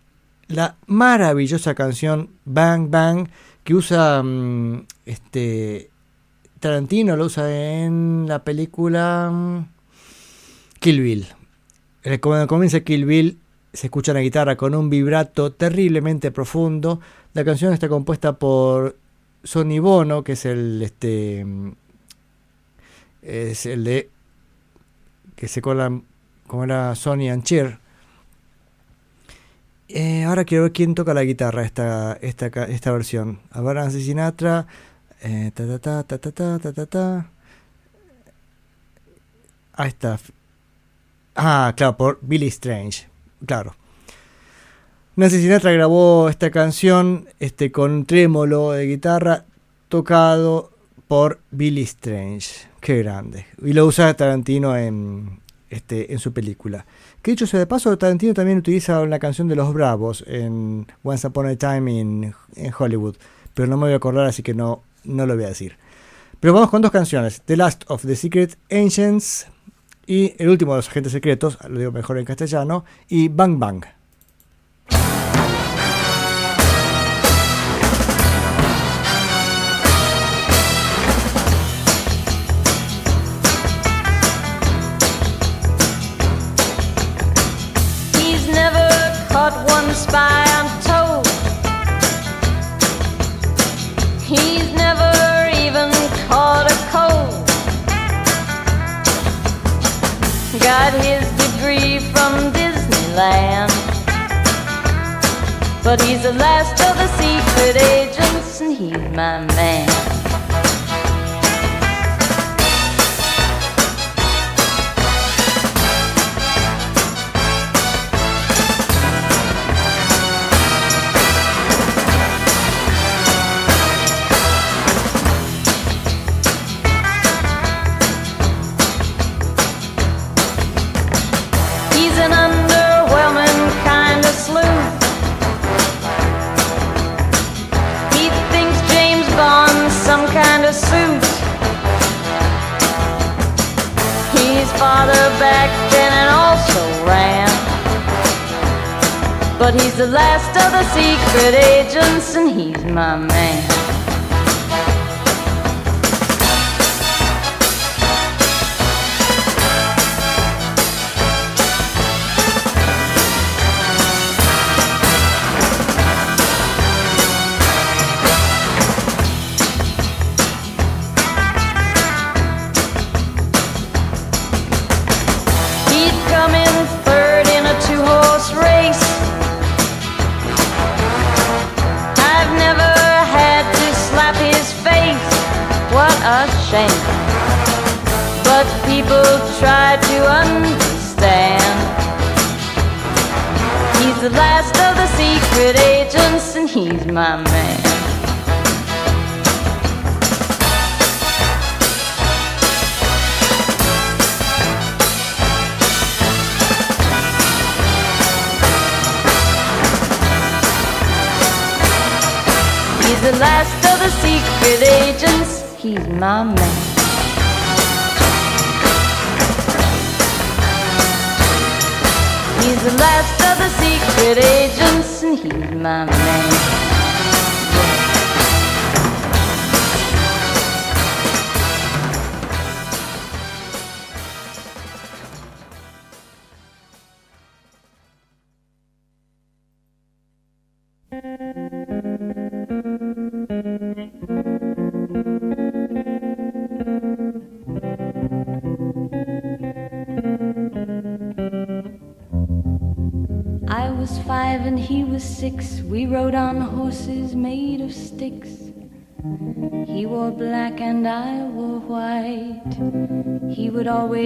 [0.50, 3.30] la maravillosa canción Bang Bang
[3.64, 5.90] que usa mm, este
[6.60, 7.50] Tarantino lo usa
[7.82, 9.70] en la película mm,
[10.80, 11.28] Kill Bill.
[12.20, 13.40] Cuando comienza Kill Bill
[13.72, 17.00] se escucha la guitarra con un vibrato terriblemente profundo.
[17.34, 18.98] La canción está compuesta por
[19.44, 21.46] Sonny Bono, que es el este
[23.22, 24.10] es el de
[25.36, 26.04] que se colan
[26.48, 27.80] como era Sonny and Cher.
[29.92, 33.40] Eh, ahora quiero ver quién toca la guitarra esta, esta, esta versión.
[33.52, 34.68] A ver, Nancy Sinatra.
[35.22, 37.30] eh, ta, ta, ta, ta, ta, ta, ta, ta.
[39.74, 40.20] Ahí está.
[41.36, 43.08] Ah, claro, por Billy Strange.
[43.46, 43.76] Claro.
[45.16, 49.46] Nancy Sinatra grabó esta canción este, con trémolo de guitarra
[49.88, 50.72] tocado
[51.08, 52.68] por Billy Strange.
[52.80, 53.48] Qué grande.
[53.64, 55.40] Y lo usa Tarantino en,
[55.70, 56.86] este, en su película.
[57.22, 61.28] Que dicho sea de paso, Tarantino también utiliza una canción de Los Bravos en Once
[61.28, 62.34] Upon a Time in,
[62.78, 63.18] Hollywood.
[63.54, 65.78] Pero no me voy a acordar, así que no, no lo voy a decir.
[66.40, 67.42] Pero vamos con dos canciones.
[67.42, 69.48] The Last of the Secret Ancients
[70.10, 73.86] y El último de los agentes secretos, lo digo mejor en castellano, y Bang Bang.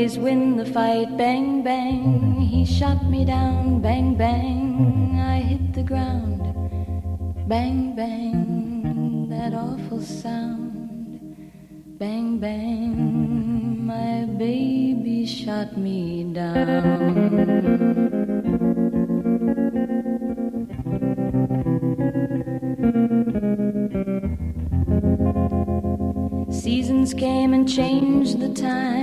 [0.04, 1.18] Always win the fight.
[1.18, 2.42] Bang, bang.
[2.42, 3.82] He shot me down.
[3.82, 5.18] Bang, bang.
[5.18, 6.42] I hit the ground.
[7.48, 9.30] Bang, bang.
[9.30, 11.38] That awful sound.
[12.00, 13.86] Bang, bang.
[13.86, 17.64] My baby shot me down.
[26.52, 29.03] Seasons came and changed the time.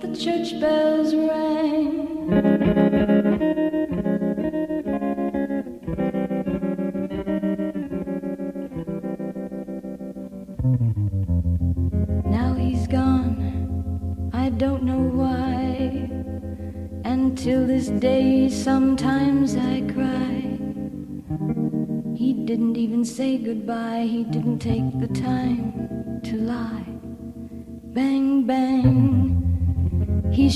[0.00, 2.30] The church bells rang.
[12.30, 16.10] Now he's gone, I don't know why.
[17.04, 20.58] And till this day, sometimes I cry.
[22.14, 25.69] He didn't even say goodbye, he didn't take the time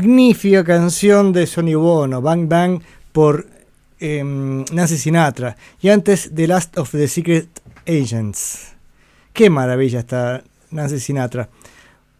[0.00, 2.82] Magnífica canción de Sonny Bono, Bang Bang,
[3.12, 3.46] por
[3.98, 5.56] em, Nancy Sinatra.
[5.80, 7.48] Y antes, The Last of the Secret
[7.88, 8.74] Agents.
[9.32, 11.48] Qué maravilla está Nancy Sinatra.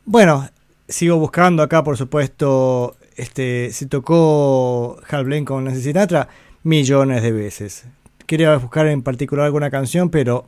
[0.07, 0.49] Bueno,
[0.89, 6.29] sigo buscando acá, por supuesto, este, se tocó Hal Blaine con Nancy Sinatra
[6.63, 7.85] millones de veces.
[8.25, 10.47] Quería buscar en particular alguna canción, pero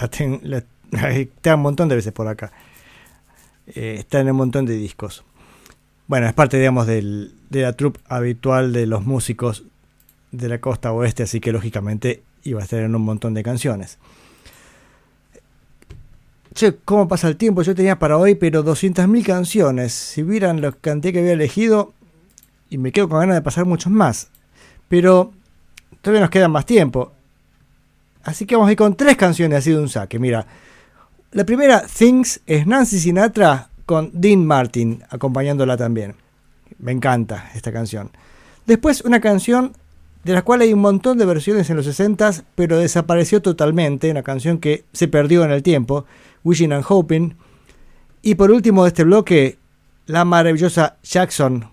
[0.00, 0.62] la, ten- la-
[1.18, 2.52] está un montón de veces por acá.
[3.66, 5.24] Eh, está en un montón de discos.
[6.10, 9.62] Bueno, es parte, digamos, de la troupe habitual de los músicos
[10.32, 13.96] de la costa oeste, así que lógicamente iba a estar en un montón de canciones.
[16.52, 17.62] Che, ¿cómo pasa el tiempo?
[17.62, 19.92] Yo tenía para hoy, pero 200.000 canciones.
[19.92, 21.94] Si vieran la cantidad que había elegido,
[22.68, 24.30] y me quedo con ganas de pasar muchos más.
[24.88, 25.32] Pero
[26.02, 27.12] todavía nos queda más tiempo.
[28.24, 30.18] Así que vamos a ir con tres canciones así de un saque.
[30.18, 30.44] Mira,
[31.30, 36.14] la primera, Things, es Nancy Sinatra con Dean Martin acompañándola también.
[36.78, 38.10] Me encanta esta canción.
[38.64, 39.72] Después una canción
[40.22, 44.22] de la cual hay un montón de versiones en los 60s, pero desapareció totalmente, una
[44.22, 46.04] canción que se perdió en el tiempo,
[46.44, 47.34] Wishing and Hoping.
[48.22, 49.58] Y por último de este bloque,
[50.06, 51.64] la maravillosa Jackson,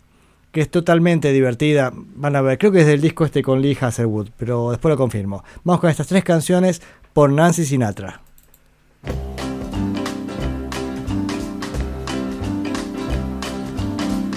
[0.52, 1.94] que es totalmente divertida.
[1.94, 4.98] Van a ver, creo que es del disco este con Lee Hasselwood, pero después lo
[4.98, 5.44] confirmo.
[5.64, 6.82] Vamos con estas tres canciones
[7.14, 8.22] por Nancy Sinatra.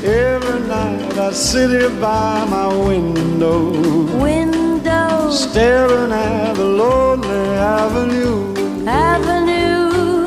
[0.02, 3.70] Every night I sit here by my window,
[4.18, 10.26] Window, staring at the lonely avenue, Avenue,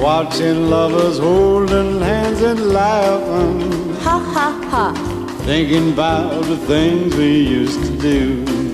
[0.00, 4.94] watching lovers holding hands and laughing, ha ha ha.
[5.44, 8.73] thinking about the things we used to do,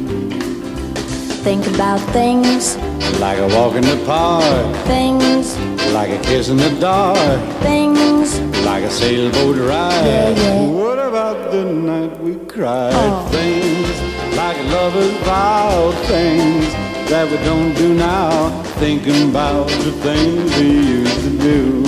[1.43, 2.77] Think about things,
[3.19, 5.57] like a walk in the park, things,
[5.95, 8.39] like a kiss in the dark, things.
[8.65, 10.05] like a sailboat ride.
[10.05, 10.67] Yeah, yeah.
[10.67, 12.93] What about the night we cried?
[12.95, 13.27] Oh.
[13.33, 16.67] Things like a lovers vow, things
[17.09, 18.51] that we don't do now.
[18.79, 21.83] Thinking about the things we used to do.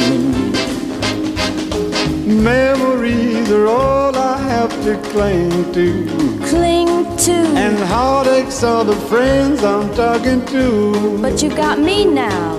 [2.42, 6.31] Memories are all I have to cling to.
[6.52, 7.32] Cling to.
[7.56, 11.18] And heartaches are the friends I'm talking to.
[11.22, 12.58] But you got me now.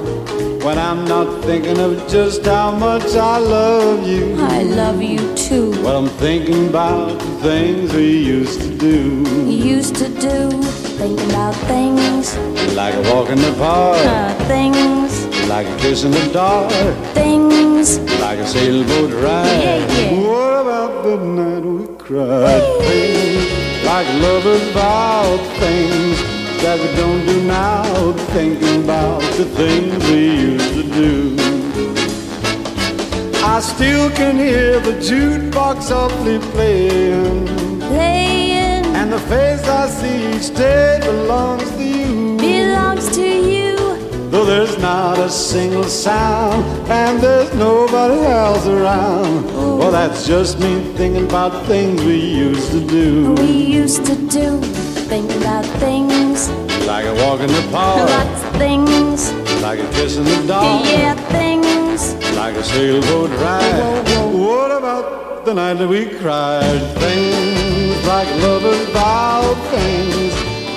[0.65, 4.33] When I'm not thinking of just how much I love you.
[4.39, 5.69] I love you too.
[5.83, 9.21] Well, I'm thinking about the things we used to do.
[9.45, 10.49] You used to do.
[10.97, 12.35] Thinking about things,
[12.73, 16.71] Like a walk in the park, uh, things, like a kiss in the dark,
[17.13, 17.99] things.
[18.21, 19.61] like a sailboat ride.
[19.61, 20.27] Yeah, yeah.
[20.27, 23.62] What about the night we cried?
[23.95, 26.17] Like lovers vow, things
[26.63, 27.83] that we don't do now.
[28.33, 31.35] Thinking about the things we used to do.
[33.45, 37.45] I still can hear the jukebox softly playing.
[37.81, 42.02] Playing And the face I see each day belongs to you.
[44.53, 49.45] There's not a single sound and there's nobody else around.
[49.79, 53.33] Well, that's just me thinking about things we used to do.
[53.33, 53.51] We
[53.81, 54.61] used to do.
[55.11, 56.49] Think about things,
[56.85, 59.31] Like a walk in the park, lots of things.
[59.63, 62.13] like a kiss in the dark, Yeah, things.
[62.37, 63.73] like a sailboat ride.
[63.79, 64.47] Whoa, whoa.
[64.47, 66.79] What about the night that we cried.
[67.03, 70.32] Things like lovers vow, things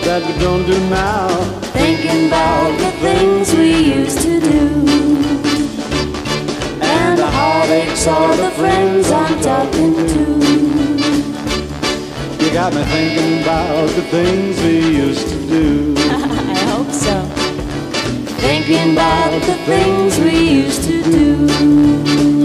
[0.06, 1.26] that we don't do now.
[1.74, 4.66] Thinking about the things we used to do.
[6.80, 10.22] And the heartaches are the friends I'm talking to.
[12.40, 15.94] You got me thinking about the things we used to do.
[15.98, 17.16] I hope so.
[18.46, 22.35] Thinking about the things we used to do.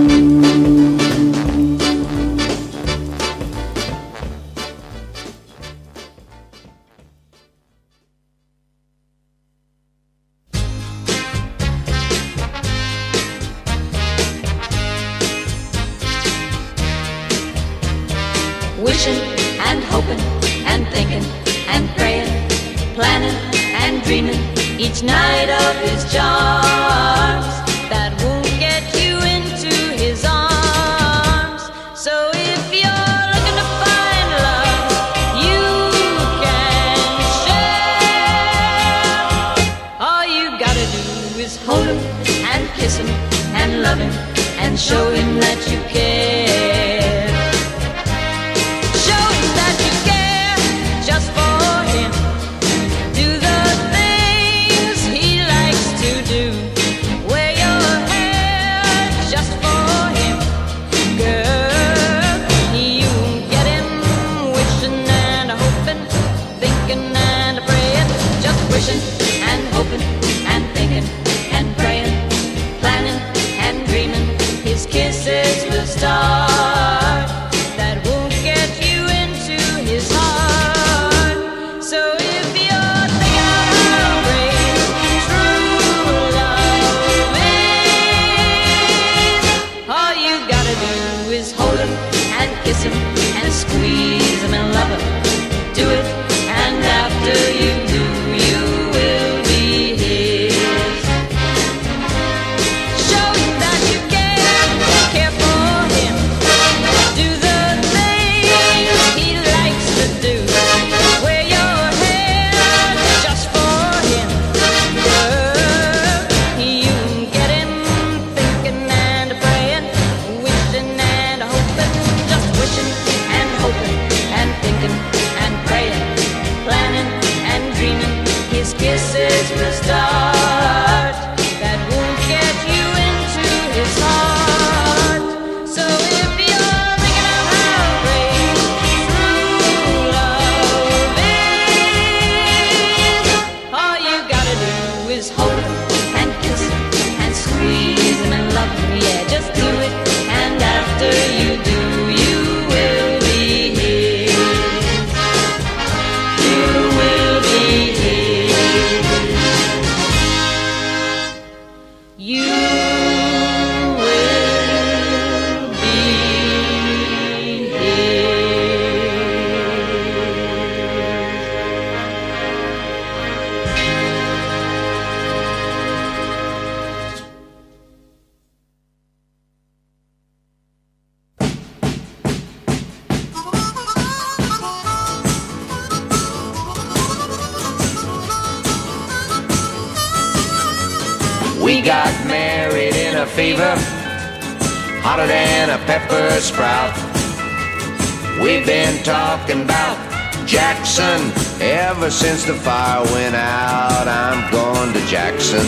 [200.51, 204.05] Jackson ever since the fire went out.
[204.05, 205.65] I'm going to Jackson.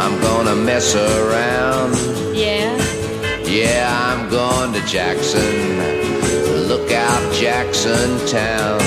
[0.00, 1.92] I'm gonna mess around.
[2.34, 2.74] Yeah.
[3.44, 5.76] Yeah, I'm going to Jackson.
[6.70, 8.80] Look out, Jackson Town.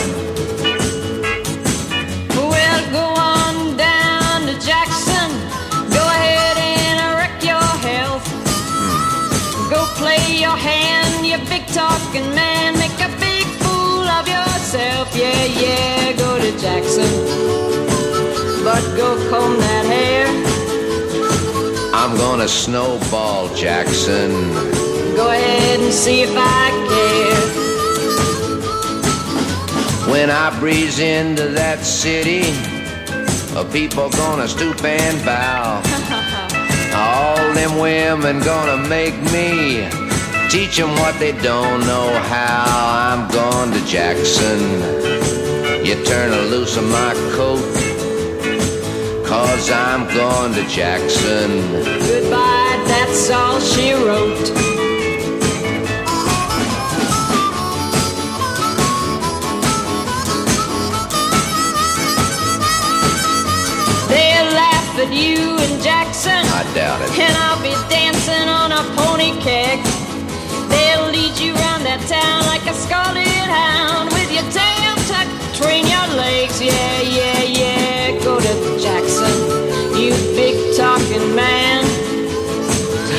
[2.34, 5.29] Well, go on down to Jackson.
[5.93, 8.25] Go ahead and wreck your health.
[8.73, 9.69] Hmm.
[9.69, 12.73] Go play your hand, you big talking man.
[12.79, 13.36] Make a big
[14.73, 17.10] Yeah, yeah, go to Jackson.
[18.65, 20.27] But go comb that hair.
[21.94, 24.31] I'm gonna snowball Jackson.
[25.15, 27.41] Go ahead and see if I care.
[30.11, 32.41] When I breeze into that city,
[33.72, 35.81] people gonna stoop and bow.
[36.94, 40.06] All them women gonna make me
[40.49, 42.65] Teach them what they don't know how.
[43.11, 44.59] I'm going to Jackson.
[45.85, 47.63] You turn a loose of my coat.
[49.27, 51.49] Cause I'm going to Jackson.
[52.07, 54.77] Goodbye, that's all she wrote.
[65.11, 66.31] you and Jackson.
[66.31, 67.19] I doubt it.
[67.19, 69.96] And I'll be dancing on a pony keg
[71.97, 76.61] that town like a scarlet hound with your tail tucked between your legs.
[76.61, 78.23] Yeah, yeah, yeah.
[78.23, 79.33] Go to Jackson,
[79.95, 81.85] you big talking man.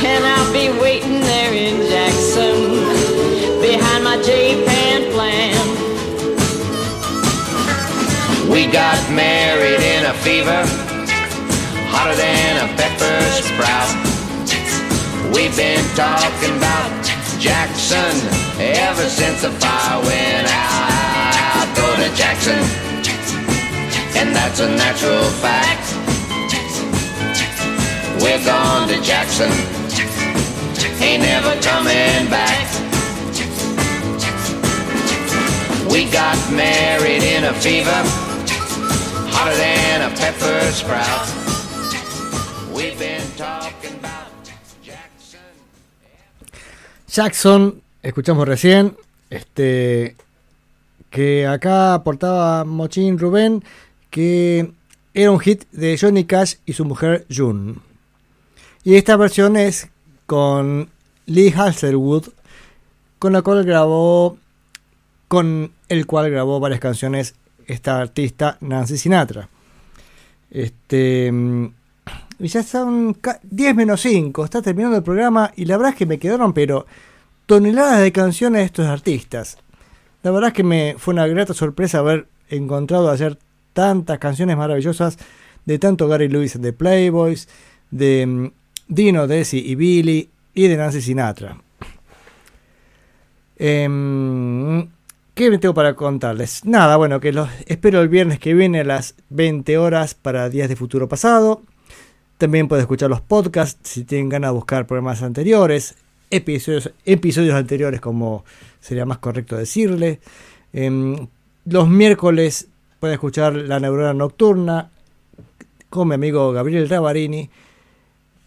[0.05, 2.55] And I'll be waiting there in Jackson
[3.60, 5.59] behind my J-Pan plan.
[8.50, 10.62] We got married in a fever,
[11.90, 13.90] hotter than a pepper sprout.
[15.34, 16.98] We've been talking about
[17.39, 18.15] Jackson
[18.59, 20.90] ever since the fire went out.
[20.90, 22.59] I Go to Jackson,
[24.19, 25.94] and that's a natural fact.
[28.20, 29.52] We're gone to Jackson,
[31.01, 32.66] ain't never coming back.
[35.89, 38.02] We got married in a fever,
[39.31, 41.28] hotter than a pepper sprout.
[42.74, 43.18] We've been
[47.23, 48.97] Jackson, escuchamos recién,
[49.28, 50.15] este
[51.11, 53.65] que acá aportaba Mochín Rubén,
[54.09, 54.70] que
[55.15, 57.74] era un hit de Johnny Cash y su mujer June.
[58.85, 59.89] Y esta versión es
[60.27, 60.90] con
[61.27, 62.28] Lee Hasselwood,
[63.19, 64.39] con la cual grabó,
[65.27, 67.35] con el cual grabó varias canciones
[67.66, 69.49] esta artista Nancy Sinatra.
[70.53, 71.65] Este, mm,
[72.39, 75.99] y ya son ca- 10 menos 5, está terminando el programa y la verdad es
[75.99, 76.86] que me quedaron pero
[77.49, 79.57] toneladas de canciones de estos artistas.
[80.23, 83.39] La verdad es que me fue una grata sorpresa haber encontrado ayer
[83.73, 85.16] tantas canciones maravillosas
[85.65, 87.49] de tanto Gary Lewis de Playboys,
[87.91, 88.51] de mm,
[88.89, 91.57] Dino, Desi y Billy y de Nancy Sinatra.
[93.57, 94.87] Em,
[95.35, 96.66] ¿Qué me tengo para contarles?
[96.66, 100.69] Nada, bueno, que los espero el viernes que viene a las 20 horas para Días
[100.69, 101.62] de Futuro Pasado.
[102.37, 105.97] También pueden escuchar los podcasts si tienen ganas de buscar programas anteriores,
[106.30, 108.44] episodios, episodios anteriores, como
[108.80, 110.20] sería más correcto decirle.
[110.72, 111.26] Em,
[111.64, 112.68] los miércoles
[113.00, 114.90] pueden escuchar La Neurona Nocturna
[115.90, 117.48] con mi amigo Gabriel Ravarini,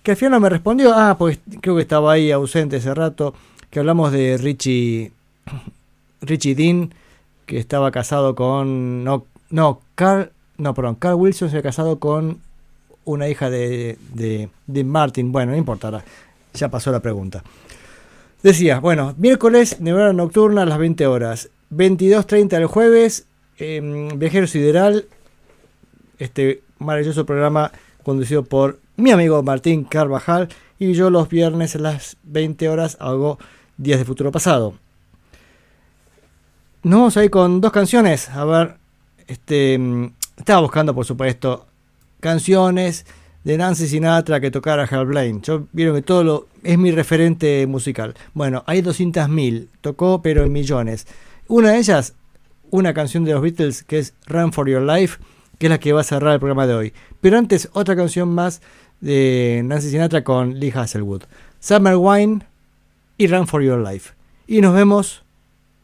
[0.04, 0.94] que al final no me respondió.
[0.94, 3.34] Ah, pues creo que estaba ahí ausente ese rato,
[3.70, 5.12] que hablamos de Richie,
[6.22, 6.94] Richie Dean,
[7.46, 9.04] que estaba casado con...
[9.04, 12.40] No, no, Carl, no, perdón, Carl Wilson se ha casado con
[13.06, 15.32] una hija de, de, de Martin.
[15.32, 16.04] Bueno, no importará.
[16.54, 17.44] Ya pasó la pregunta.
[18.44, 21.50] Decía, bueno, miércoles, Neurona Nocturna a las 20 horas.
[21.72, 23.28] 22.30 el jueves,
[23.60, 25.06] eh, Viajero Sideral.
[26.18, 27.72] Este maravilloso programa
[28.04, 30.50] conducido por mi amigo Martín Carvajal.
[30.80, 33.38] Y yo los viernes a las 20 horas hago
[33.78, 34.74] Días de Futuro Pasado.
[36.82, 38.28] Nos vamos a ir con dos canciones.
[38.30, 38.78] A ver,
[39.28, 41.68] este, mm, estaba buscando, por supuesto,
[42.20, 43.06] canciones
[43.44, 45.42] de Nancy Sinatra que tocara Hal Blaine.
[45.42, 48.16] Yo vieron que todo lo es mi referente musical.
[48.34, 51.08] Bueno, hay 200.000, tocó pero en millones.
[51.48, 52.14] Una de ellas,
[52.70, 55.20] una canción de los Beatles que es Run for Your Life,
[55.58, 56.94] que es la que va a cerrar el programa de hoy.
[57.20, 58.62] Pero antes otra canción más
[59.00, 61.24] de Nancy Sinatra con Lee Hasselwood.
[61.60, 62.46] Summer Wine
[63.18, 64.14] y Run for Your Life.
[64.48, 65.24] Y nos vemos,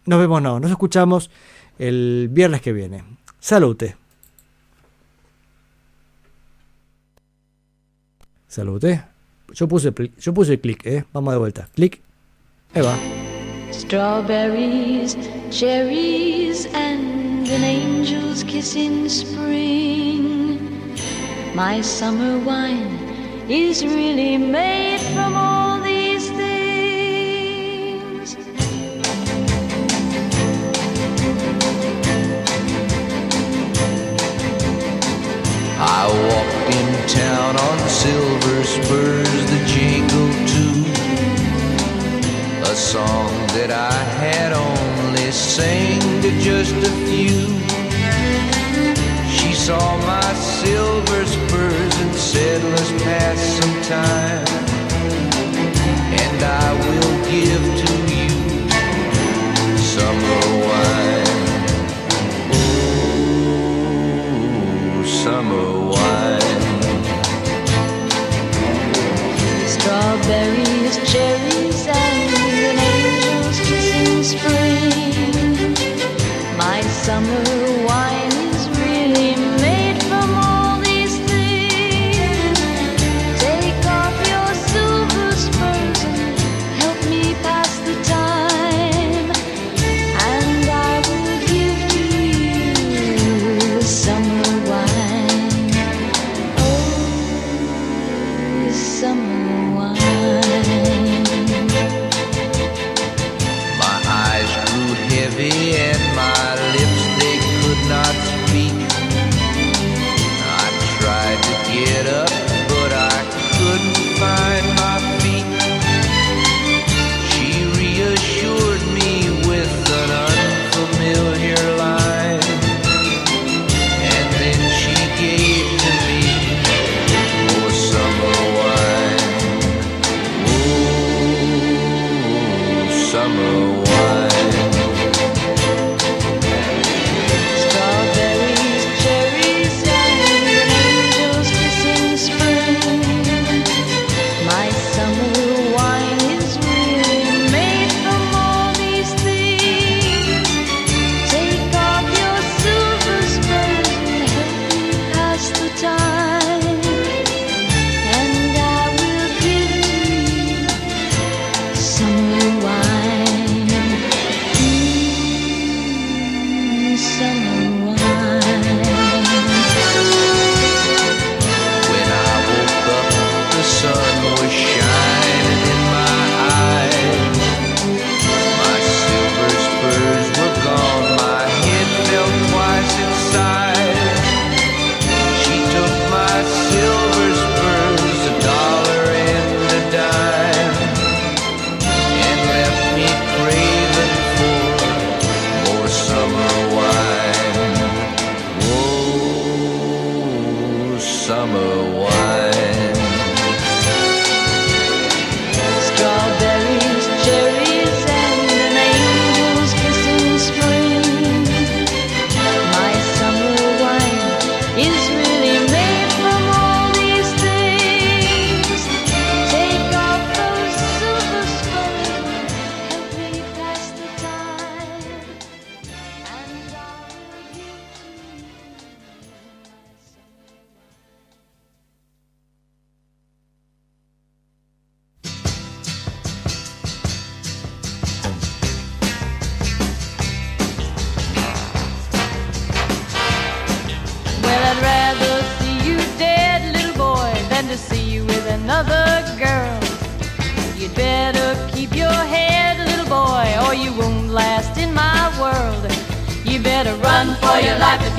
[0.05, 1.29] nos vemos no, nos escuchamos
[1.79, 3.03] el viernes que viene.
[3.39, 4.06] Salute.
[8.57, 9.03] Salute.
[9.53, 11.05] Yo puse, yo puse clic, ¿eh?
[11.13, 11.69] Vamos de vuelta.
[11.75, 12.01] Clic.
[12.73, 12.97] Ahí va.
[13.71, 15.15] Strawberries,
[15.51, 20.57] cherries, and an angel's kiss in spring.
[21.53, 22.97] My summer wine
[23.47, 26.47] is really made from all these things.
[35.79, 36.56] I walked in
[37.17, 40.77] town on silver spurs that jingle too.
[42.71, 47.41] A song that I had only sang to just a few.
[49.37, 50.29] She saw my
[50.59, 54.47] silver spurs and said, Let's pass some time.
[56.23, 57.86] And I will give to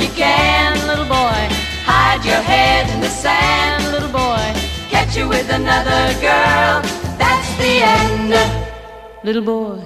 [0.01, 1.41] you can, little boy.
[1.85, 4.47] Hide your head in the sand, little boy.
[4.89, 6.83] Catch you with another girl,
[7.19, 8.31] that's the end,
[9.25, 9.83] little boy.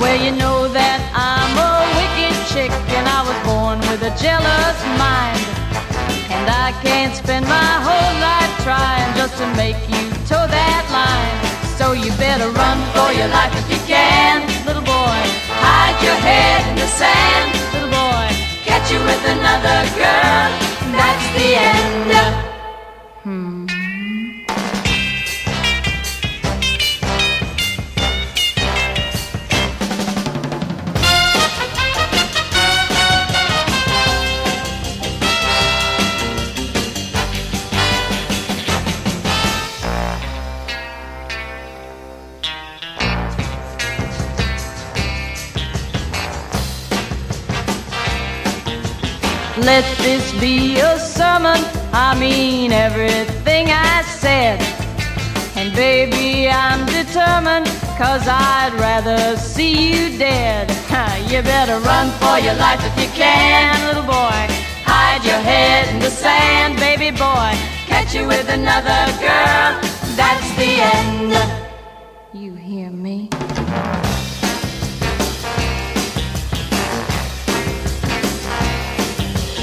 [0.00, 4.78] Well, you know that I'm a wicked chick and I was born with a jealous
[4.98, 5.38] mind.
[6.34, 11.41] And I can't spend my whole life trying just to make you toe that line.
[11.92, 15.20] You better run for your life if you can, little boy.
[15.60, 18.28] Hide your head in the sand, little boy.
[18.64, 20.48] Catch you with another girl,
[20.90, 22.12] that's the end.
[23.22, 23.61] Hmm.
[49.64, 51.60] Let this be a sermon.
[51.92, 54.60] I mean everything I said.
[55.54, 57.66] And baby, I'm determined,
[57.96, 60.68] cause I'd rather see you dead.
[61.30, 64.42] you better run for your life if you can, little boy.
[64.82, 67.52] Hide your head in the sand, baby boy.
[67.86, 69.78] Catch you with another girl,
[70.16, 71.61] that's the end.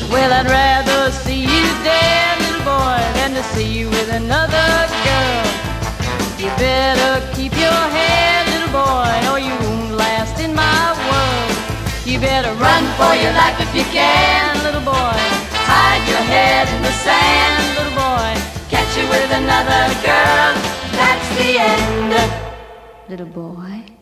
[0.09, 4.69] Well, I'd rather see you dead, little boy, than to see you with another
[5.05, 5.45] girl.
[6.41, 11.53] You better keep your head, little boy, or you won't last in my world.
[12.09, 15.21] You better run for your life if you can, little boy.
[15.69, 18.33] Hide your head in the sand, little boy.
[18.73, 20.57] Catch you with another girl,
[20.97, 22.17] that's the end,
[23.09, 23.98] little boy.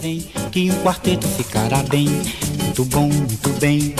[0.00, 0.20] Vem,
[0.50, 2.08] que um quarteto ficará bem,
[2.62, 3.94] muito bom, muito bem.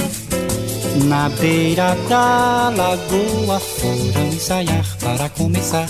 [1.05, 5.87] Na beira da lagoa foram ensaiar para começar.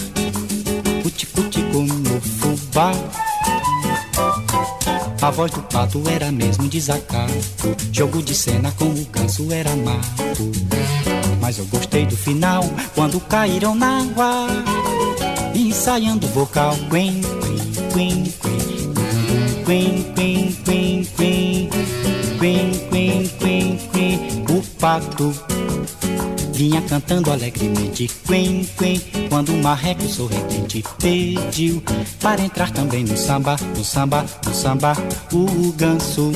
[1.03, 2.93] Cuti-cuti-cu no fubá.
[5.23, 7.77] A voz do pato era mesmo desacato.
[7.93, 10.51] Jogo de cena com o ganso era mato.
[11.41, 12.65] Mas eu gostei do final
[12.97, 14.49] quando caíram na água.
[15.55, 16.75] Ensaiando o vocal.
[16.91, 18.80] Quen, quen, quen, quen.
[19.71, 21.71] Quen, quen, quen, quen,
[22.91, 24.45] quen, quen, quen.
[24.51, 25.33] O pato
[26.53, 28.11] vinha cantando alegremente.
[28.27, 31.81] Quen, quen, quando o marreco sorridente pediu
[32.21, 34.93] para entrar também no samba, no samba, no samba.
[35.33, 36.33] O ganso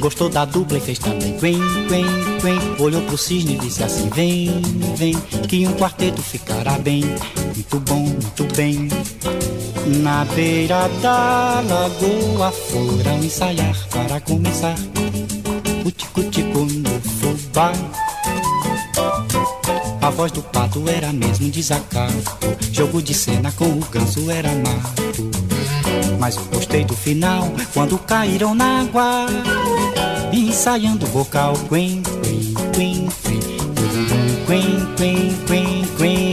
[0.00, 1.36] gostou da dupla e fez também.
[1.38, 2.06] Quen, quen,
[2.40, 2.82] quen.
[2.82, 4.62] Olhou pro cisne e disse assim: Vem,
[4.96, 5.14] vem,
[5.46, 7.02] que um quarteto ficará bem.
[7.54, 8.88] Muito bom, muito bem.
[9.86, 14.74] Na beira da lagoa foram ensaiar para começar.
[15.84, 17.72] O tico-tico no fubá.
[20.02, 22.12] A voz do pato era mesmo desacato.
[22.72, 25.30] Jogo de cena com o ganso era mato.
[26.18, 29.26] Mas eu gostei do final quando caíram na água.
[30.32, 31.54] Ensaiando o vocal.
[31.68, 33.40] Quen, quen, quen, quen.
[34.46, 35.96] Quen, quen, quen, quen.
[35.96, 36.25] Quen,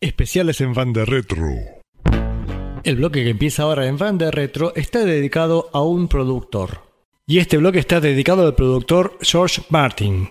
[0.00, 1.44] Especiales en Fan de Retro.
[2.84, 6.82] El bloque que empieza ahora en Fan de Retro está dedicado a un productor.
[7.26, 10.30] Y este bloque está dedicado al productor George Martin.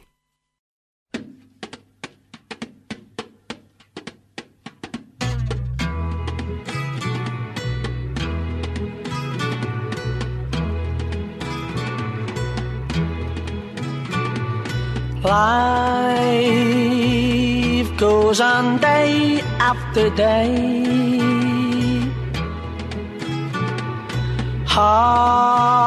[15.26, 16.57] Life
[18.28, 19.40] goes on day
[19.72, 20.52] after day.
[24.66, 25.80] Hearts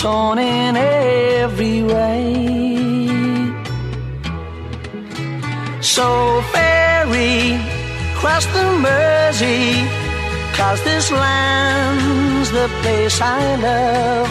[0.00, 2.22] torn in every way.
[5.80, 6.06] So
[6.52, 7.58] ferry
[8.18, 9.88] cross the Mersey
[10.58, 14.30] Cause this land's the place I love,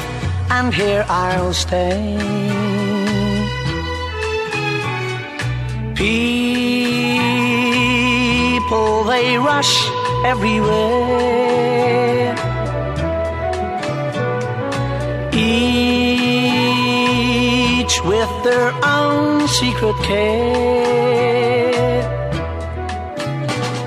[0.50, 2.47] and here I'll stay.
[5.98, 6.14] People,
[9.06, 9.74] they rush
[10.24, 10.78] everywhere.
[15.34, 16.36] Each
[18.04, 20.38] with their own secret care.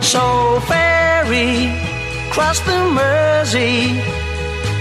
[0.02, 1.70] So ferry,
[2.32, 4.02] cross the Mersey,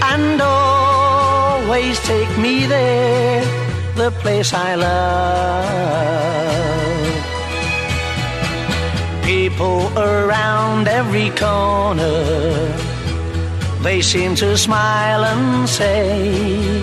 [0.02, 3.44] and always take me there,
[3.94, 6.69] the place I love.
[9.60, 12.24] People around every corner,
[13.82, 16.82] they seem to smile and say,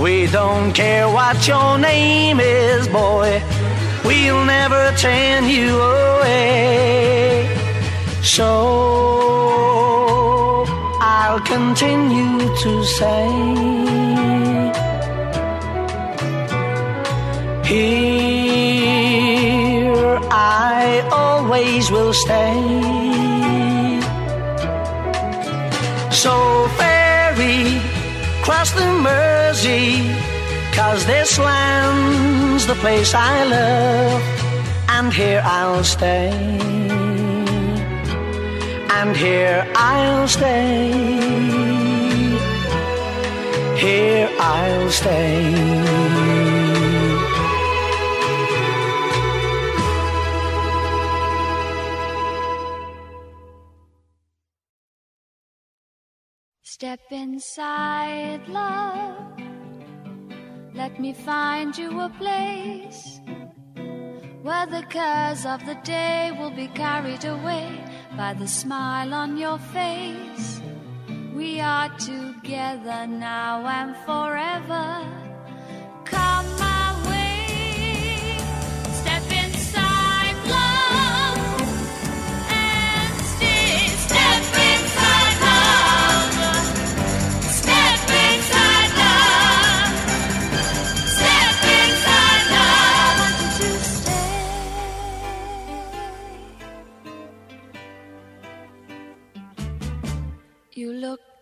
[0.00, 3.42] We don't care what your name is, boy,
[4.02, 7.54] we'll never turn you away.
[8.22, 8.48] So
[11.02, 13.26] I'll continue to say,
[21.56, 22.54] always will stay.
[26.10, 26.34] So
[26.78, 27.80] ferry,
[28.42, 30.14] cross the Mersey,
[30.74, 34.22] cause this land's the place I love,
[34.88, 36.30] and here I'll stay.
[38.98, 40.92] And here I'll stay.
[43.76, 46.35] Here I'll stay.
[56.86, 59.16] Step inside, love.
[60.72, 63.20] Let me find you a place
[64.42, 67.84] where the cares of the day will be carried away
[68.16, 70.60] by the smile on your face.
[71.34, 74.86] We are together now and forever.
[76.04, 76.75] Come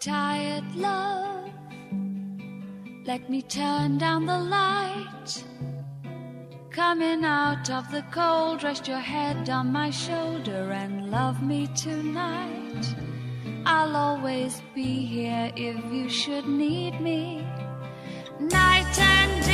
[0.04, 1.48] tired, love.
[3.06, 5.44] Let me turn down the light.
[6.70, 12.94] Coming out of the cold, rest your head on my shoulder and love me tonight.
[13.64, 17.46] I'll always be here if you should need me.
[18.38, 19.53] Night and day.